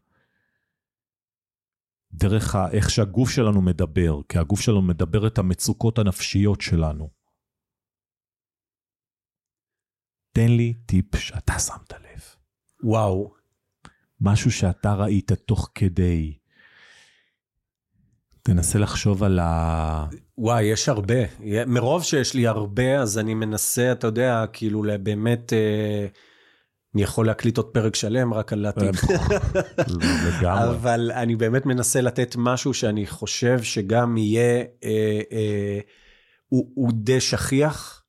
דרך 2.13 2.57
איך 2.73 2.91
שהגוף 2.91 3.31
שלנו 3.31 3.63
מדבר, 3.63 4.23
כי 4.29 4.39
הגוף 4.39 4.61
שלנו 4.61 4.83
מדבר 4.83 5.27
את 5.27 5.39
המצוקות 5.39 5.99
הנפשיות 5.99 6.61
שלנו. 6.61 7.11
תן 10.33 10.49
לי 10.49 10.75
טיפ 10.87 11.17
שאתה 11.17 11.59
שמת 11.59 11.93
לב. 11.93 12.23
וואו, 12.83 13.35
משהו 14.23 14.51
שאתה 14.51 14.95
ראית 14.95 15.33
תוך 15.33 15.71
כדי. 15.75 16.35
תנסה 18.43 18.79
לחשוב 18.79 19.23
על 19.23 19.39
ה... 19.43 20.07
וואי, 20.39 20.63
יש 20.63 20.89
הרבה. 20.89 21.15
מרוב 21.67 22.03
שיש 22.03 22.35
לי 22.35 22.47
הרבה, 22.47 22.99
אז 22.99 23.19
אני 23.19 23.35
מנסה, 23.35 23.93
אתה 23.93 24.07
יודע, 24.07 24.45
כאילו 24.53 24.85
באמת, 25.03 25.53
אה, 25.53 26.07
אני 26.95 27.03
יכול 27.03 27.27
להקליט 27.27 27.57
עוד 27.57 27.67
פרק 27.67 27.95
שלם 27.95 28.35
רק 28.35 28.53
על 28.53 28.67
הטיפ. 28.67 28.97
לגמרי. 30.27 30.71
אבל 30.71 31.11
אני 31.15 31.37
באמת 31.37 31.67
מנסה 31.67 32.01
לתת 32.01 32.35
משהו 32.39 32.75
שאני 32.75 33.07
חושב 33.07 33.63
שגם 33.63 34.17
יהיה 34.17 34.65
אה, 34.85 35.21
אה, 35.33 35.79
הוא, 36.49 36.71
הוא 36.75 36.93
די 36.95 37.21
שכיח, 37.21 38.03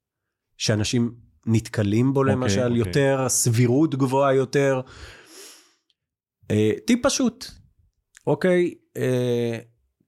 שאנשים 0.57 1.11
נתקלים 1.45 2.13
בו 2.13 2.19
אוקיי, 2.19 2.35
למשל, 2.35 2.61
אוקיי. 2.61 2.77
יותר, 2.77 3.25
סבירות 3.29 3.95
גבוהה 3.95 4.33
יותר. 4.33 4.81
אה, 6.51 6.71
טיפ 6.85 7.05
פשוט, 7.05 7.45
אוקיי? 8.27 8.73
אה, 8.97 9.59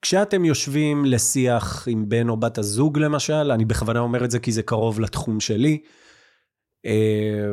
כשאתם 0.01 0.45
יושבים 0.45 1.05
לשיח 1.05 1.87
עם 1.87 2.09
בן 2.09 2.29
או 2.29 2.37
בת 2.37 2.57
הזוג 2.57 2.99
למשל, 2.99 3.51
אני 3.51 3.65
בכוונה 3.65 3.99
אומר 3.99 4.25
את 4.25 4.31
זה 4.31 4.39
כי 4.39 4.51
זה 4.51 4.63
קרוב 4.63 4.99
לתחום 4.99 5.39
שלי, 5.39 5.81
אה, 6.85 7.51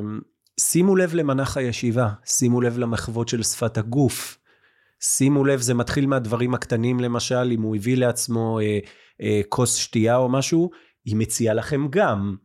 שימו 0.60 0.96
לב 0.96 1.14
למנח 1.14 1.56
הישיבה, 1.56 2.08
שימו 2.24 2.60
לב 2.60 2.78
למחוות 2.78 3.28
של 3.28 3.42
שפת 3.42 3.78
הגוף. 3.78 4.38
שימו 5.00 5.44
לב, 5.44 5.60
זה 5.60 5.74
מתחיל 5.74 6.06
מהדברים 6.06 6.54
הקטנים 6.54 7.00
למשל, 7.00 7.50
אם 7.52 7.62
הוא 7.62 7.76
הביא 7.76 7.96
לעצמו 7.96 8.60
אה, 8.60 8.78
אה, 9.22 9.40
כוס 9.48 9.76
שתייה 9.76 10.16
או 10.16 10.28
משהו, 10.28 10.70
היא 11.04 11.16
מציעה 11.16 11.54
לכם 11.54 11.86
גם. 11.90 12.36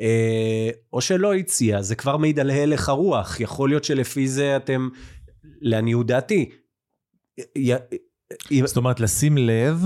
אה, 0.00 0.70
או 0.92 1.00
שלא 1.00 1.34
הציעה, 1.34 1.82
זה 1.82 1.94
כבר 1.94 2.16
מעיד 2.16 2.40
על 2.40 2.50
הלך 2.50 2.88
הרוח. 2.88 3.40
יכול 3.40 3.68
להיות 3.68 3.84
שלפי 3.84 4.28
זה 4.28 4.56
אתם, 4.56 4.88
לעניות 5.60 6.06
דעתי, 6.06 6.50
זאת 8.64 8.76
אומרת, 8.76 9.00
לשים 9.00 9.38
לב 9.38 9.82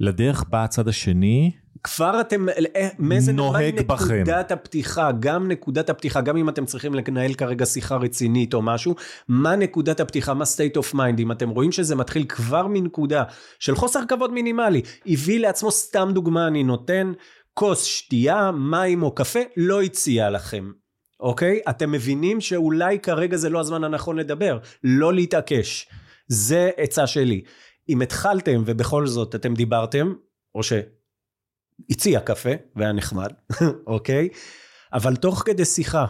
לדרך 0.00 0.44
בה 0.48 0.64
הצד 0.64 0.88
השני, 0.88 1.50
כבר 1.84 2.20
אתם, 2.20 2.48
אה, 2.48 2.88
מאיזה 2.98 3.32
נוהג 3.32 3.80
בכם. 3.86 4.14
נקודת 4.14 4.52
הפתיחה, 4.52 5.10
גם 5.20 5.48
נקודת 5.48 5.90
הפתיחה, 5.90 6.20
גם 6.20 6.36
אם 6.36 6.48
אתם 6.48 6.64
צריכים 6.64 6.94
לנהל 6.94 7.34
כרגע 7.34 7.66
שיחה 7.66 7.96
רצינית 7.96 8.54
או 8.54 8.62
משהו, 8.62 8.94
מה 9.28 9.56
נקודת 9.56 10.00
הפתיחה, 10.00 10.34
מה 10.34 10.44
state 10.44 10.78
of 10.78 10.94
mind, 10.94 11.18
אם 11.18 11.32
אתם 11.32 11.48
רואים 11.48 11.72
שזה 11.72 11.96
מתחיל 11.96 12.24
כבר 12.24 12.66
מנקודה 12.66 13.22
של 13.58 13.74
חוסר 13.74 14.00
כבוד 14.08 14.32
מינימלי, 14.32 14.82
הביא 15.06 15.40
לעצמו, 15.40 15.70
סתם 15.70 16.08
דוגמה 16.12 16.46
אני 16.46 16.62
נותן, 16.62 17.12
כוס 17.54 17.84
שתייה, 17.84 18.50
מים 18.50 19.02
או 19.02 19.14
קפה, 19.14 19.40
לא 19.56 19.82
הציע 19.82 20.30
לכם. 20.30 20.70
אוקיי? 21.20 21.60
אתם 21.70 21.92
מבינים 21.92 22.40
שאולי 22.40 22.98
כרגע 22.98 23.36
זה 23.36 23.50
לא 23.50 23.60
הזמן 23.60 23.84
הנכון 23.84 24.16
לדבר, 24.16 24.58
לא 24.84 25.14
להתעקש. 25.14 25.88
זה 26.28 26.70
עצה 26.76 27.06
שלי. 27.06 27.42
אם 27.88 28.02
התחלתם 28.02 28.62
ובכל 28.66 29.06
זאת 29.06 29.34
אתם 29.34 29.54
דיברתם, 29.54 30.12
או 30.54 30.60
שהציע 30.62 32.20
קפה 32.20 32.50
והיה 32.76 32.92
נחמד, 32.92 33.28
אוקיי? 33.86 34.28
אבל 34.92 35.16
תוך 35.16 35.42
כדי 35.46 35.64
שיחה, 35.64 36.06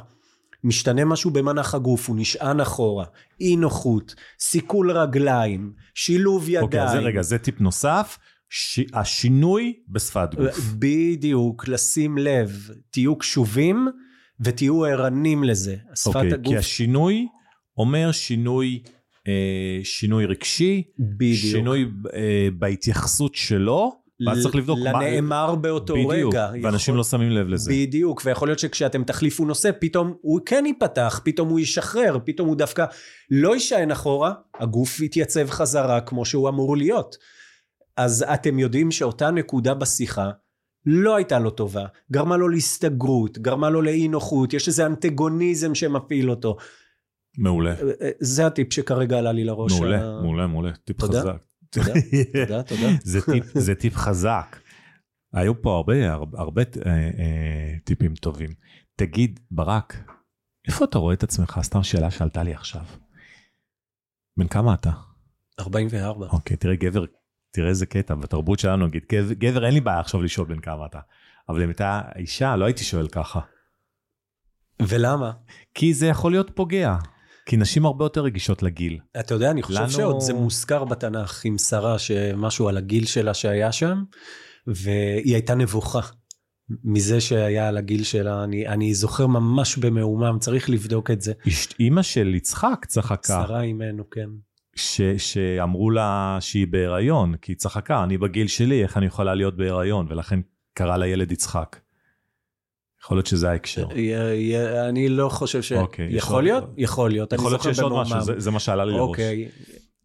משתנה 0.65 1.05
משהו 1.05 1.31
במנח 1.31 1.75
הגוף, 1.75 2.09
הוא 2.09 2.17
נשען 2.19 2.61
אחורה, 2.61 3.05
אי 3.41 3.57
נוחות, 3.57 4.15
סיכול 4.41 4.91
רגליים, 4.91 5.73
שילוב 5.95 6.49
ידיים. 6.49 6.65
אוקיי, 6.65 6.85
אז 6.85 6.91
זה 6.91 6.99
רגע, 6.99 7.23
זה 7.23 7.39
טיפ 7.39 7.61
נוסף, 7.61 8.19
ש... 8.49 8.81
השינוי 8.93 9.73
בשפת 9.89 10.35
גוף. 10.35 10.59
בדיוק, 10.79 11.69
לשים 11.69 12.19
לב, 12.19 12.71
תהיו 12.91 13.19
קשובים 13.19 13.89
ותהיו 14.41 14.85
ערנים 14.85 15.45
לזה. 15.45 15.77
שפת 15.95 16.07
אוקיי, 16.17 16.33
הגוף, 16.33 16.47
כי 16.53 16.57
השינוי 16.57 17.27
אומר 17.79 18.13
שינוי, 18.13 18.83
אה, 19.29 19.81
שינוי 19.85 20.27
רגשי, 20.27 20.83
בדיוק. 20.99 21.53
שינוי 21.55 21.87
אה, 22.15 22.49
בהתייחסות 22.59 23.35
שלו, 23.35 23.93
ואז 24.27 24.43
צריך 24.43 24.55
לבדוק 24.55 24.79
מה... 24.79 24.93
לנאמר 24.93 25.55
באותו 25.55 25.95
בדיוק, 25.95 26.35
רגע. 26.35 26.51
ואנשים 26.63 26.93
יכול- 26.93 26.99
לא 26.99 27.05
שמים 27.05 27.31
לב 27.31 27.49
לזה. 27.49 27.73
בדיוק, 27.73 28.23
ויכול 28.25 28.49
להיות 28.49 28.59
שכשאתם 28.59 29.05
תחליפו 29.05 29.45
נושא, 29.45 29.71
פתאום 29.81 30.15
הוא 30.21 30.41
כן 30.47 30.65
ייפתח, 30.67 31.21
פתאום 31.25 31.49
הוא 31.49 31.61
ישחרר, 31.61 32.19
פתאום 32.25 32.49
הוא 32.49 32.57
דווקא 32.57 32.85
לא 33.31 33.55
יישען 33.55 33.91
אחורה, 33.91 34.33
הגוף 34.61 35.01
יתייצב 35.01 35.51
חזרה 35.51 36.01
כמו 36.01 36.25
שהוא 36.25 36.49
אמור 36.49 36.77
להיות. 36.77 37.17
אז 37.97 38.25
אתם 38.35 38.59
יודעים 38.59 38.91
שאותה 38.91 39.31
נקודה 39.31 39.75
בשיחה 39.75 40.31
לא 40.87 41.17
הייתה 41.17 41.39
לו 41.39 41.51
טובה, 41.51 41.87
גרמה 42.13 42.37
לו 42.37 42.49
להסתגרות, 42.49 43.39
גרמה 43.39 43.71
לו 43.71 43.83
לאי 43.83 44.09
נוחות, 44.09 44.53
יש 44.53 44.69
איזה 44.69 44.87
אנטגוניזם 44.87 45.75
שמפעיל 45.75 46.31
אותו. 46.31 46.57
מעולה, 47.39 47.75
זה 48.21 48.47
הטיפ 48.47 48.73
שכרגע 48.73 49.19
עלה 49.19 49.33
לי 49.33 49.45
לראש. 49.45 49.73
מעולה, 49.73 49.97
ה- 50.09 50.23
מעולה, 50.23 50.47
מעולה, 50.47 50.73
טיפ 50.85 51.01
תודה. 51.01 51.21
חזק. 51.21 51.37
תודה, 51.71 51.93
תודה, 52.33 52.63
תודה. 52.63 52.89
זה 53.13 53.21
טיפ, 53.33 53.45
זה 53.59 53.75
טיפ 53.75 53.95
חזק. 53.97 54.57
היו 55.33 55.63
פה 55.63 55.77
הרבה, 55.77 56.13
הרבה, 56.13 56.39
הרבה 56.41 56.63
אה, 56.87 56.91
אה, 56.93 57.75
טיפים 57.85 58.15
טובים. 58.15 58.51
תגיד, 58.97 59.41
ברק, 59.51 59.97
איפה 60.69 60.85
אתה 60.85 60.99
רואה 60.99 61.15
את 61.15 61.23
עצמך? 61.23 61.59
סתם 61.63 61.83
שאלה 61.83 62.11
שעלתה 62.11 62.43
לי 62.43 62.55
עכשיו. 62.55 62.85
בן 64.39 64.49
כמה 64.49 64.75
אתה? 64.75 64.91
44. 65.61 66.27
אוקיי, 66.27 66.57
תראה 66.57 66.77
גבר, 66.77 67.05
תראה 67.55 67.69
איזה 67.69 67.87
קטע, 67.87 68.15
בתרבות 68.15 68.59
שלנו 68.59 68.87
נגיד, 68.87 69.03
גבר, 69.13 69.33
גבר 69.33 69.65
אין 69.67 69.75
לי 69.75 69.81
בעיה 69.81 70.01
עכשיו 70.01 70.23
לשאול 70.23 70.47
בן 70.47 70.61
כמה 70.61 70.87
אתה. 70.87 70.99
אבל 71.49 71.63
אם 71.63 71.69
הייתה 71.69 72.01
אישה, 72.17 72.57
לא 72.57 72.65
הייתי 72.65 72.85
שואל 72.85 73.09
ככה. 73.09 73.41
ולמה? 74.83 75.33
כי 75.75 75.95
זה 75.95 76.07
יכול 76.07 76.33
להיות 76.33 76.51
פוגע. 76.55 76.97
כי 77.47 77.57
נשים 77.57 77.87
הרבה 77.87 78.05
יותר 78.05 78.21
רגישות 78.21 78.63
לגיל. 78.63 78.99
אתה 79.21 79.35
יודע, 79.35 79.51
אני 79.51 79.63
חושב 79.63 79.81
לנו- 79.81 79.91
שעוד 79.91 80.21
זה 80.21 80.35
מוזכר 80.35 80.85
בתנ"ך 80.85 81.45
עם 81.45 81.59
שרה, 81.59 81.99
שמשהו 81.99 82.69
על 82.69 82.77
הגיל 82.77 83.07
שלה 83.07 83.35
שהיה 83.35 83.73
שם, 83.73 84.05
והיא 84.67 85.35
הייתה 85.35 85.55
נבוכה 85.55 86.01
מזה 86.85 87.21
שהיה 87.21 87.69
על 87.69 87.77
הגיל 87.77 88.05
שלה. 88.05 88.45
אני, 88.45 88.69
אני 88.69 88.95
זוכר 88.95 89.27
ממש 89.27 89.77
במהומם, 89.77 90.39
צריך 90.41 90.71
לבדוק 90.71 91.11
את 91.11 91.21
זה. 91.21 91.33
אימא 91.81 92.03
של 92.03 92.35
יצחק 92.35 92.85
צחקה. 92.89 93.45
שרה 93.47 93.61
אימנו, 93.63 94.11
כן. 94.11 94.29
ש, 94.77 95.01
שאמרו 95.19 95.91
לה 95.91 96.39
שהיא 96.41 96.67
בהיריון, 96.67 97.37
כי 97.37 97.53
היא 97.53 97.57
צחקה, 97.57 98.05
אני 98.05 98.19
בגיל 98.19 98.47
שלי, 98.47 98.83
איך 98.83 98.97
אני 98.97 99.07
יכולה 99.07 99.35
להיות 99.35 99.57
בהיריון? 99.57 100.07
ולכן 100.11 100.41
קרא 100.75 100.97
לילד 100.97 101.33
יצחק. 101.33 101.77
יכול 103.05 103.17
להיות 103.17 103.27
שזה 103.27 103.51
ההקשר. 103.51 103.87
אני 104.89 105.09
לא 105.09 105.29
חושב 105.29 105.63
ש... 105.63 105.73
אוקיי, 105.73 106.09
יכול 106.11 106.43
להיות? 106.43 106.65
יכול 106.77 107.11
להיות. 107.11 107.33
יכול 107.33 107.51
להיות 107.51 107.63
שיש 107.63 107.79
עוד. 107.79 107.93
משהו, 107.93 108.21
זה, 108.21 108.33
זה 108.41 108.51
מה 108.51 108.61
שעלה 108.61 108.85
לי 108.85 108.93
לראש. 108.93 109.09
אוקיי. 109.09 109.49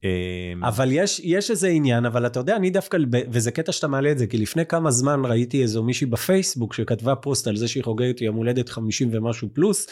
אמ, 0.04 0.64
אבל 0.64 0.90
יש, 0.92 1.22
יש 1.24 1.52
איזה 1.52 1.68
עניין, 1.68 2.06
אבל 2.06 2.26
אתה 2.26 2.40
יודע, 2.40 2.56
אני 2.56 2.70
דווקא, 2.70 2.98
וזה 3.32 3.52
קטע 3.52 3.72
שאתה 3.72 3.88
מעלה 3.88 4.12
את 4.12 4.18
זה, 4.18 4.28
כי 4.28 4.38
לפני 4.38 4.66
כמה 4.66 4.92
זמן 4.92 5.22
ראיתי 5.26 5.62
איזו 5.62 5.84
מישהי 5.84 6.08
בפייסבוק 6.08 6.74
שכתבה 6.74 7.16
פוסט 7.16 7.48
על 7.48 7.56
זה 7.56 7.68
שהיא 7.68 7.84
חוגגת 7.84 8.22
יום 8.22 8.36
הולדת 8.36 8.70
50 8.70 9.10
ומשהו 9.12 9.50
פלוס, 9.54 9.88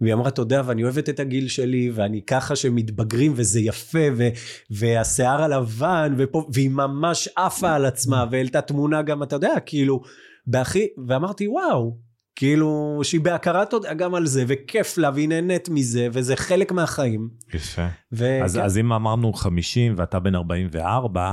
והיא 0.00 0.14
אמרה, 0.14 0.28
אתה 0.28 0.42
יודע, 0.42 0.62
ואני 0.64 0.82
אוהבת 0.82 1.08
את 1.08 1.20
הגיל 1.20 1.48
שלי, 1.48 1.90
ואני 1.94 2.22
ככה 2.22 2.56
שמתבגרים, 2.56 3.32
וזה 3.36 3.60
יפה, 3.60 4.08
ו, 4.16 4.28
והשיער 4.70 5.42
הלבן, 5.42 6.14
ופה, 6.16 6.46
והיא 6.52 6.70
ממש 6.70 7.28
עפה 7.36 7.74
על 7.74 7.86
עצמה, 7.86 8.24
והעלתה 8.30 8.60
תמונה 8.60 9.02
גם, 9.02 9.22
אתה 9.22 9.36
יודע, 9.36 9.54
כאילו, 9.66 10.00
בהכי, 10.46 10.86
ואמרתי, 11.08 11.48
וואו, 11.48 11.96
כאילו, 12.36 13.00
שהיא 13.02 13.20
בהכרת 13.20 13.70
תודה 13.70 13.94
גם 13.94 14.14
על 14.14 14.26
זה, 14.26 14.44
וכיף 14.46 14.98
לה, 14.98 15.10
והיא 15.14 15.28
נהנית 15.28 15.68
מזה, 15.68 16.08
וזה 16.12 16.36
חלק 16.36 16.72
מהחיים. 16.72 17.28
יפה. 17.54 17.86
ו- 18.12 18.44
אז, 18.44 18.56
כן. 18.56 18.62
אז 18.62 18.78
אם 18.78 18.92
אמרנו 18.92 19.32
50 19.32 19.94
ואתה 19.96 20.18
בן 20.18 20.34
44, 20.34 21.32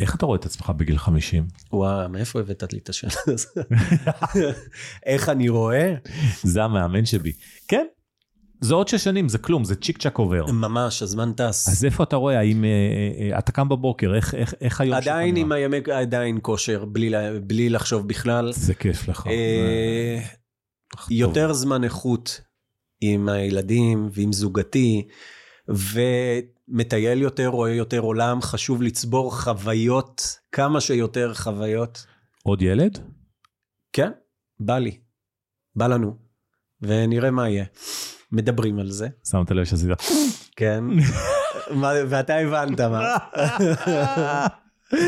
איך 0.00 0.14
אתה 0.14 0.26
רואה 0.26 0.38
את 0.38 0.46
עצמך 0.46 0.72
בגיל 0.76 0.98
50? 0.98 1.46
וואו, 1.72 2.08
מאיפה 2.08 2.40
הבאת 2.40 2.72
לי 2.72 2.78
את 2.78 2.88
השאלה 2.88 3.12
הזאת? 3.26 3.58
איך 5.06 5.28
אני 5.28 5.48
רואה? 5.48 5.94
זה 6.42 6.64
המאמן 6.64 7.06
שבי. 7.06 7.32
כן, 7.68 7.86
זה 8.60 8.74
עוד 8.74 8.88
שש 8.88 9.04
שנים, 9.04 9.28
זה 9.28 9.38
כלום, 9.38 9.64
זה 9.64 9.76
צ'יק 9.76 9.98
צ'אק 9.98 10.18
עובר. 10.18 10.46
ממש, 10.46 11.02
הזמן 11.02 11.32
טס. 11.32 11.68
אז 11.68 11.84
איפה 11.84 12.02
אתה 12.02 12.16
רואה, 12.16 12.38
האם 12.38 12.64
אה, 12.64 12.68
אה, 12.68 13.32
אה, 13.32 13.38
אתה 13.38 13.52
קם 13.52 13.68
בבוקר, 13.68 14.14
איך, 14.14 14.34
איך, 14.34 14.54
איך 14.60 14.80
היום 14.80 14.94
עדיין 14.94 15.36
שלך 15.36 15.42
עם 15.42 15.52
נראה? 15.52 15.58
הימי, 15.58 15.92
עדיין 15.92 16.38
כושר, 16.42 16.84
בלי, 16.84 17.12
בלי 17.42 17.68
לחשוב 17.68 18.08
בכלל. 18.08 18.52
זה 18.52 18.74
כיף 18.74 19.08
לך. 19.08 19.26
אה. 19.26 20.20
יותר 21.10 21.52
זמן 21.52 21.84
איכות 21.84 22.40
עם 23.00 23.28
הילדים 23.28 24.08
ועם 24.12 24.32
זוגתי, 24.32 25.08
ומטייל 25.70 27.22
יותר, 27.22 27.48
רואה 27.48 27.70
יותר 27.70 27.98
עולם, 27.98 28.42
חשוב 28.42 28.82
לצבור 28.82 29.40
חוויות, 29.40 30.38
כמה 30.52 30.80
שיותר 30.80 31.34
חוויות. 31.34 32.06
עוד 32.42 32.62
ילד? 32.62 32.98
כן, 33.92 34.10
בא 34.60 34.78
לי, 34.78 34.98
בא 35.76 35.86
לנו, 35.86 36.16
ונראה 36.82 37.30
מה 37.30 37.48
יהיה. 37.48 37.64
מדברים 38.32 38.78
על 38.78 38.90
זה, 38.90 39.08
שמת 39.30 39.50
לב 39.50 39.64
שעשית... 39.64 39.88
כן. 40.56 40.84
ואתה 42.08 42.36
הבנת 42.36 42.80
מה. 42.80 43.00
אמ, 44.92 44.98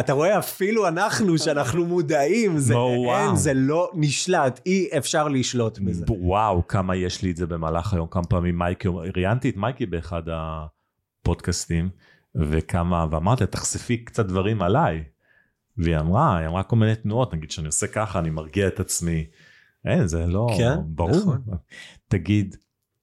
אתה 0.00 0.12
רואה 0.12 0.38
אפילו 0.38 0.88
אנחנו 0.88 1.38
שאנחנו 1.38 1.86
מודעים 1.86 2.58
זה. 2.58 2.74
אין 3.18 3.36
זה 3.36 3.54
לא 3.54 3.90
נשלט 3.94 4.60
אי 4.66 4.88
אפשר 4.98 5.28
לשלוט 5.28 5.78
בזה. 5.78 6.04
וואו, 6.08 6.68
כמה 6.68 6.96
יש 6.96 7.22
לי 7.22 7.30
את 7.30 7.36
זה 7.36 7.46
במהלך 7.46 7.94
היום, 7.94 8.06
כמה 8.10 8.24
פעמים 8.24 8.58
מייקי, 8.58 8.88
ראיינתי 9.16 9.50
את 9.50 9.56
מייקי 9.56 9.86
באחד 9.86 10.22
הפודקאסטים, 10.32 11.88
וכמה, 12.34 13.06
ואמרתי 13.10 13.46
תחשפי 13.46 14.04
קצת 14.04 14.26
דברים 14.26 14.62
עליי. 14.62 15.04
והיא 15.76 15.98
אמרה, 15.98 16.38
היא 16.38 16.46
אמרה 16.46 16.62
כל 16.62 16.76
מיני 16.76 16.94
תנועות, 16.94 17.34
נגיד 17.34 17.50
שאני 17.50 17.66
עושה 17.66 17.86
ככה, 17.86 18.18
אני 18.18 18.30
מרגיע 18.30 18.68
את 18.68 18.80
עצמי. 18.80 19.26
אין, 19.84 20.06
זה 20.06 20.26
לא, 20.26 20.46
כן, 20.58 20.74
ברור. 20.86 21.16
נכון. 21.16 21.40
תגיד, 22.08 22.56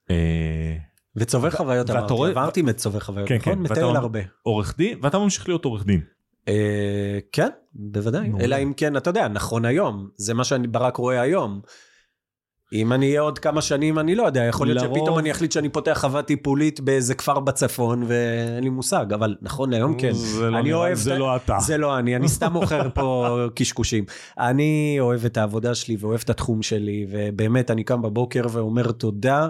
אה, 0.10 0.78
וצובר 1.18 1.50
חוויות 1.50 1.90
אמרתי 1.90 2.14
עברתי 2.30 2.62
מצובר 2.62 3.00
חוויות 3.00 3.28
כן, 3.30 3.36
נכון 3.36 3.54
כן, 3.54 3.62
ואתה 3.62 3.72
מטייל 3.74 3.96
הרבה. 3.96 4.20
עורך 4.44 4.78
דין, 4.78 5.00
ואתה 5.02 5.20
ממשיך 5.20 5.48
להיות 5.50 5.66
עורך 5.66 5.86
דין. 5.86 6.02
אה, 6.48 6.54
כן, 7.32 7.50
בוודאי. 7.74 8.32
אלא 8.40 8.56
אם 8.64 8.74
כן, 8.78 8.98
אתה 8.98 9.10
יודע, 9.10 9.28
נכון 9.28 9.66
היום. 9.66 10.10
זה 10.16 10.34
מה 10.34 10.44
שאני 10.44 10.68
ברק 10.68 10.98
רואה 10.98 11.22
היום. 11.22 11.62
אם 12.74 12.94
אני 12.94 13.08
אהיה 13.08 13.22
עוד 13.22 13.40
כמה 13.40 13.62
שנים, 13.62 14.00
אני 14.00 14.16
לא 14.16 14.24
יודע, 14.24 14.44
יכול 14.44 14.68
להיות 14.68 14.82
לרוב- 14.84 14.98
שפתאום 14.98 15.20
אני 15.20 15.32
אחליט 15.32 15.52
שאני 15.52 15.70
פותח 15.70 15.98
חווה 16.02 16.22
טיפולית 16.22 16.80
באיזה 16.80 17.16
כפר 17.16 17.40
בצפון, 17.40 18.04
ואין 18.08 18.64
לי 18.64 18.70
מושג, 18.70 19.06
אבל 19.14 19.36
נכון 19.42 19.70
להיום 19.70 19.98
כן. 20.00 20.12
זה 20.14 20.50
לא 20.50 20.60
אני 20.60 20.74
אוהב 20.74 20.98
זה 20.98 21.14
את- 21.14 21.20
לא 21.20 21.36
אתה. 21.36 21.58
זה 21.60 21.78
לא 21.78 22.00
אני, 22.00 22.16
אני 22.16 22.28
סתם 22.30 22.52
מוכר 22.54 22.90
פה 22.94 23.28
קשקושים. 23.56 24.06
אני 24.40 24.98
אוהב 25.00 25.26
את 25.26 25.38
העבודה 25.38 25.76
שלי 25.76 25.96
ואוהב 26.00 26.20
את 26.24 26.30
התחום 26.30 26.62
שלי, 26.62 27.08
ובאמת, 27.12 27.72
אני 27.72 27.84
קם 27.84 28.02
בבוקר 28.02 28.42
ואומר 28.52 28.92
תודה, 28.92 29.48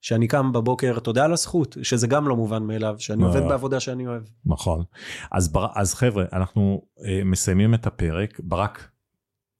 שאני 0.00 0.28
קם 0.28 0.52
בבוקר, 0.52 0.98
תודה 0.98 1.24
על 1.24 1.32
הזכות, 1.32 1.76
שזה 1.82 2.06
גם 2.06 2.28
לא 2.28 2.36
מובן 2.36 2.62
מאליו, 2.62 2.94
שאני. 2.98 3.24
עובד 3.24 3.42
בעבודה 3.48 3.80
שאני 3.80 4.06
אוהב. 4.06 4.22
נכון. 4.46 4.84
אז, 5.32 5.52
בר... 5.52 5.66
אז 5.74 5.94
חבר'ה, 5.94 6.24
אנחנו 6.32 6.82
אה, 7.04 7.24
מסיימים 7.24 7.74
את 7.74 7.86
הפרק. 7.86 8.40
ברק, 8.42 8.90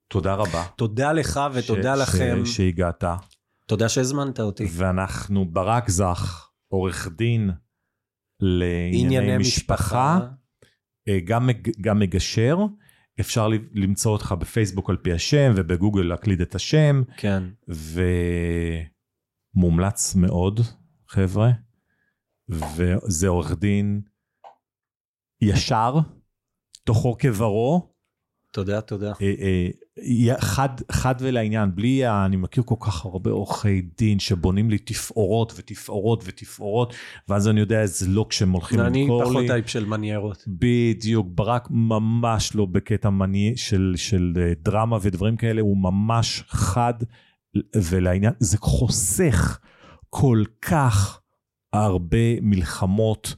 תודה 0.08 0.34
רבה. 0.34 0.64
תודה 0.76 1.12
לך 1.12 1.40
ותודה 1.52 1.96
ש- 1.96 2.00
לכם, 2.00 2.42
ש... 2.44 2.56
שהגעת. 2.56 3.04
תודה 3.66 3.88
שהזמנת 3.88 4.40
אותי. 4.40 4.66
ואנחנו 4.70 5.44
ברק 5.44 5.90
זך, 5.90 6.50
עורך 6.68 7.08
דין 7.16 7.50
לענייני 8.40 9.18
ענייני 9.18 9.38
משפחה, 9.38 10.18
אה, 11.08 11.18
גם, 11.24 11.48
גם 11.80 11.98
מגשר. 11.98 12.56
אפשר 13.20 13.48
למצוא 13.74 14.12
אותך 14.12 14.34
בפייסבוק 14.38 14.90
על 14.90 14.96
פי 14.96 15.12
השם 15.12 15.52
ובגוגל 15.56 16.02
להקליד 16.02 16.40
את 16.40 16.54
השם, 16.54 17.02
כן. 17.16 17.42
ומומלץ 19.54 20.14
מאוד, 20.14 20.60
חבר'ה. 21.08 21.50
וזה 22.48 23.28
עורך 23.28 23.58
דין 23.58 24.00
ישר, 25.40 25.94
תוכו 26.84 27.16
כברו, 27.18 27.88
תודה, 28.52 28.80
תודה. 28.80 29.12
אה, 29.22 29.34
אה, 30.30 30.40
חד, 30.40 30.68
חד 30.92 31.14
ולעניין, 31.20 31.74
בלי, 31.74 32.04
ה- 32.04 32.24
אני 32.26 32.36
מכיר 32.36 32.62
כל 32.66 32.74
כך 32.80 33.04
הרבה 33.04 33.30
עורכי 33.30 33.80
דין 33.98 34.18
שבונים 34.18 34.70
לי 34.70 34.78
תפאורות 34.78 35.52
ותפאורות 35.56 36.22
ותפאורות, 36.26 36.94
ואז 37.28 37.48
אני 37.48 37.60
יודע 37.60 37.80
איזה 37.82 38.08
לוק 38.08 38.32
שהם 38.32 38.52
הולכים 38.52 38.80
אני 38.80 39.02
למכור 39.02 39.24
פחות 39.24 39.36
לי. 39.42 39.46
טייפ 39.46 39.68
של 39.68 39.84
מניירות. 39.84 40.44
בדיוק, 40.46 41.26
ברק 41.30 41.68
ממש 41.70 42.54
לא 42.54 42.66
בקטע 42.66 43.10
מני 43.10 43.52
של, 43.56 43.92
של 43.96 44.32
אה, 44.36 44.52
דרמה 44.62 44.98
ודברים 45.02 45.36
כאלה, 45.36 45.60
הוא 45.60 45.76
ממש 45.76 46.42
חד 46.48 46.94
ולעניין, 47.74 48.32
זה 48.38 48.58
חוסך 48.58 49.58
כל 50.10 50.44
כך 50.62 51.20
הרבה 51.72 52.40
מלחמות, 52.40 53.34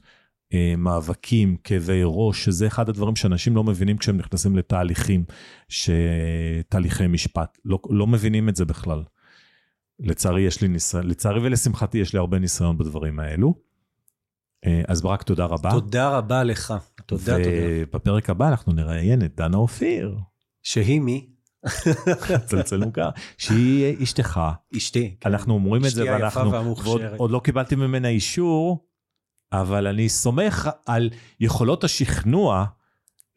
אה, 0.53 0.73
מאבקים, 0.77 1.57
כאבי 1.63 2.01
ראש, 2.05 2.45
שזה 2.45 2.67
אחד 2.67 2.89
הדברים 2.89 3.15
שאנשים 3.15 3.55
לא 3.55 3.63
מבינים 3.63 3.97
כשהם 3.97 4.17
נכנסים 4.17 4.57
לתהליכים. 4.57 5.23
תהליכי 6.69 7.07
משפט, 7.07 7.57
לא, 7.65 7.79
לא 7.89 8.07
מבינים 8.07 8.49
את 8.49 8.55
זה 8.55 8.65
בכלל. 8.65 9.03
לצערי 9.99 10.41
יש 10.41 10.61
לי 10.61 10.67
ניסיון, 10.67 11.07
לצערי 11.07 11.39
ולשמחתי 11.39 11.97
יש 11.97 12.13
לי 12.13 12.19
הרבה 12.19 12.39
ניסיון 12.39 12.77
בדברים 12.77 13.19
האלו. 13.19 13.53
אה, 14.65 14.81
אז 14.87 15.01
ברק, 15.01 15.23
תודה 15.23 15.45
רבה. 15.45 15.71
תודה 15.71 16.17
רבה 16.17 16.43
לך. 16.43 16.73
תודה, 17.05 17.37
תודה. 17.37 17.39
ובפרק 17.43 18.29
הבא 18.29 18.47
אנחנו 18.47 18.73
נראיין 18.73 19.25
את 19.25 19.35
דנה 19.35 19.57
אופיר, 19.57 20.17
שהיא 20.63 21.01
מי? 21.01 21.30
צלצל 22.45 22.77
מוכר, 22.85 23.09
שהיא 23.37 24.03
אשתך. 24.03 24.39
אשתי. 24.77 25.15
כן. 25.19 25.29
אנחנו 25.29 25.53
אומרים 25.53 25.85
את 25.85 25.91
זה 25.91 26.01
אשתי 26.03 26.13
היפה 26.23 26.39
ואנחנו. 26.39 26.75
ועוד 26.83 27.01
עוד 27.17 27.31
לא 27.31 27.41
קיבלתי 27.43 27.75
ממנה 27.75 28.07
אישור, 28.07 28.85
אבל 29.53 29.87
אני 29.87 30.09
סומך 30.09 30.69
על 30.85 31.09
יכולות 31.39 31.83
השכנוע 31.83 32.65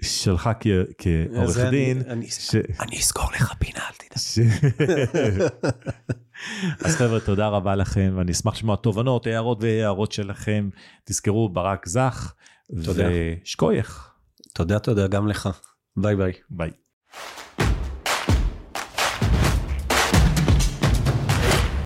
שלך 0.03 0.51
כעורך 0.99 1.43
אז 1.49 1.59
אני- 1.59 1.70
דין. 1.70 2.03
אני- 2.09 2.31
ש... 2.31 2.55
אני 2.81 2.99
אסגור 2.99 3.33
לך 3.33 3.53
פינה, 3.59 3.79
אל 3.79 3.95
תדאג. 3.99 4.18
ש... 4.18 4.39
אז 6.85 6.97
חבר'ה, 6.97 7.20
תודה 7.20 7.49
רבה 7.49 7.75
לכם, 7.77 8.14
ואני 8.16 8.33
אשמח 8.33 8.55
לשמוע 8.55 8.77
תובנות, 8.77 9.27
הערות 9.27 9.59
והערות 9.61 10.12
שלכם. 10.12 10.68
תזכרו, 11.05 11.49
ברק 11.49 11.89
זך, 11.89 12.35
תודה. 12.85 13.09
ושקוייך. 13.43 14.11
תודה, 14.55 14.79
תודה, 14.79 15.07
גם 15.07 15.29
לך. 15.29 15.49
ביי 15.97 16.16
ביי. 16.16 16.33
ביי. 16.51 16.70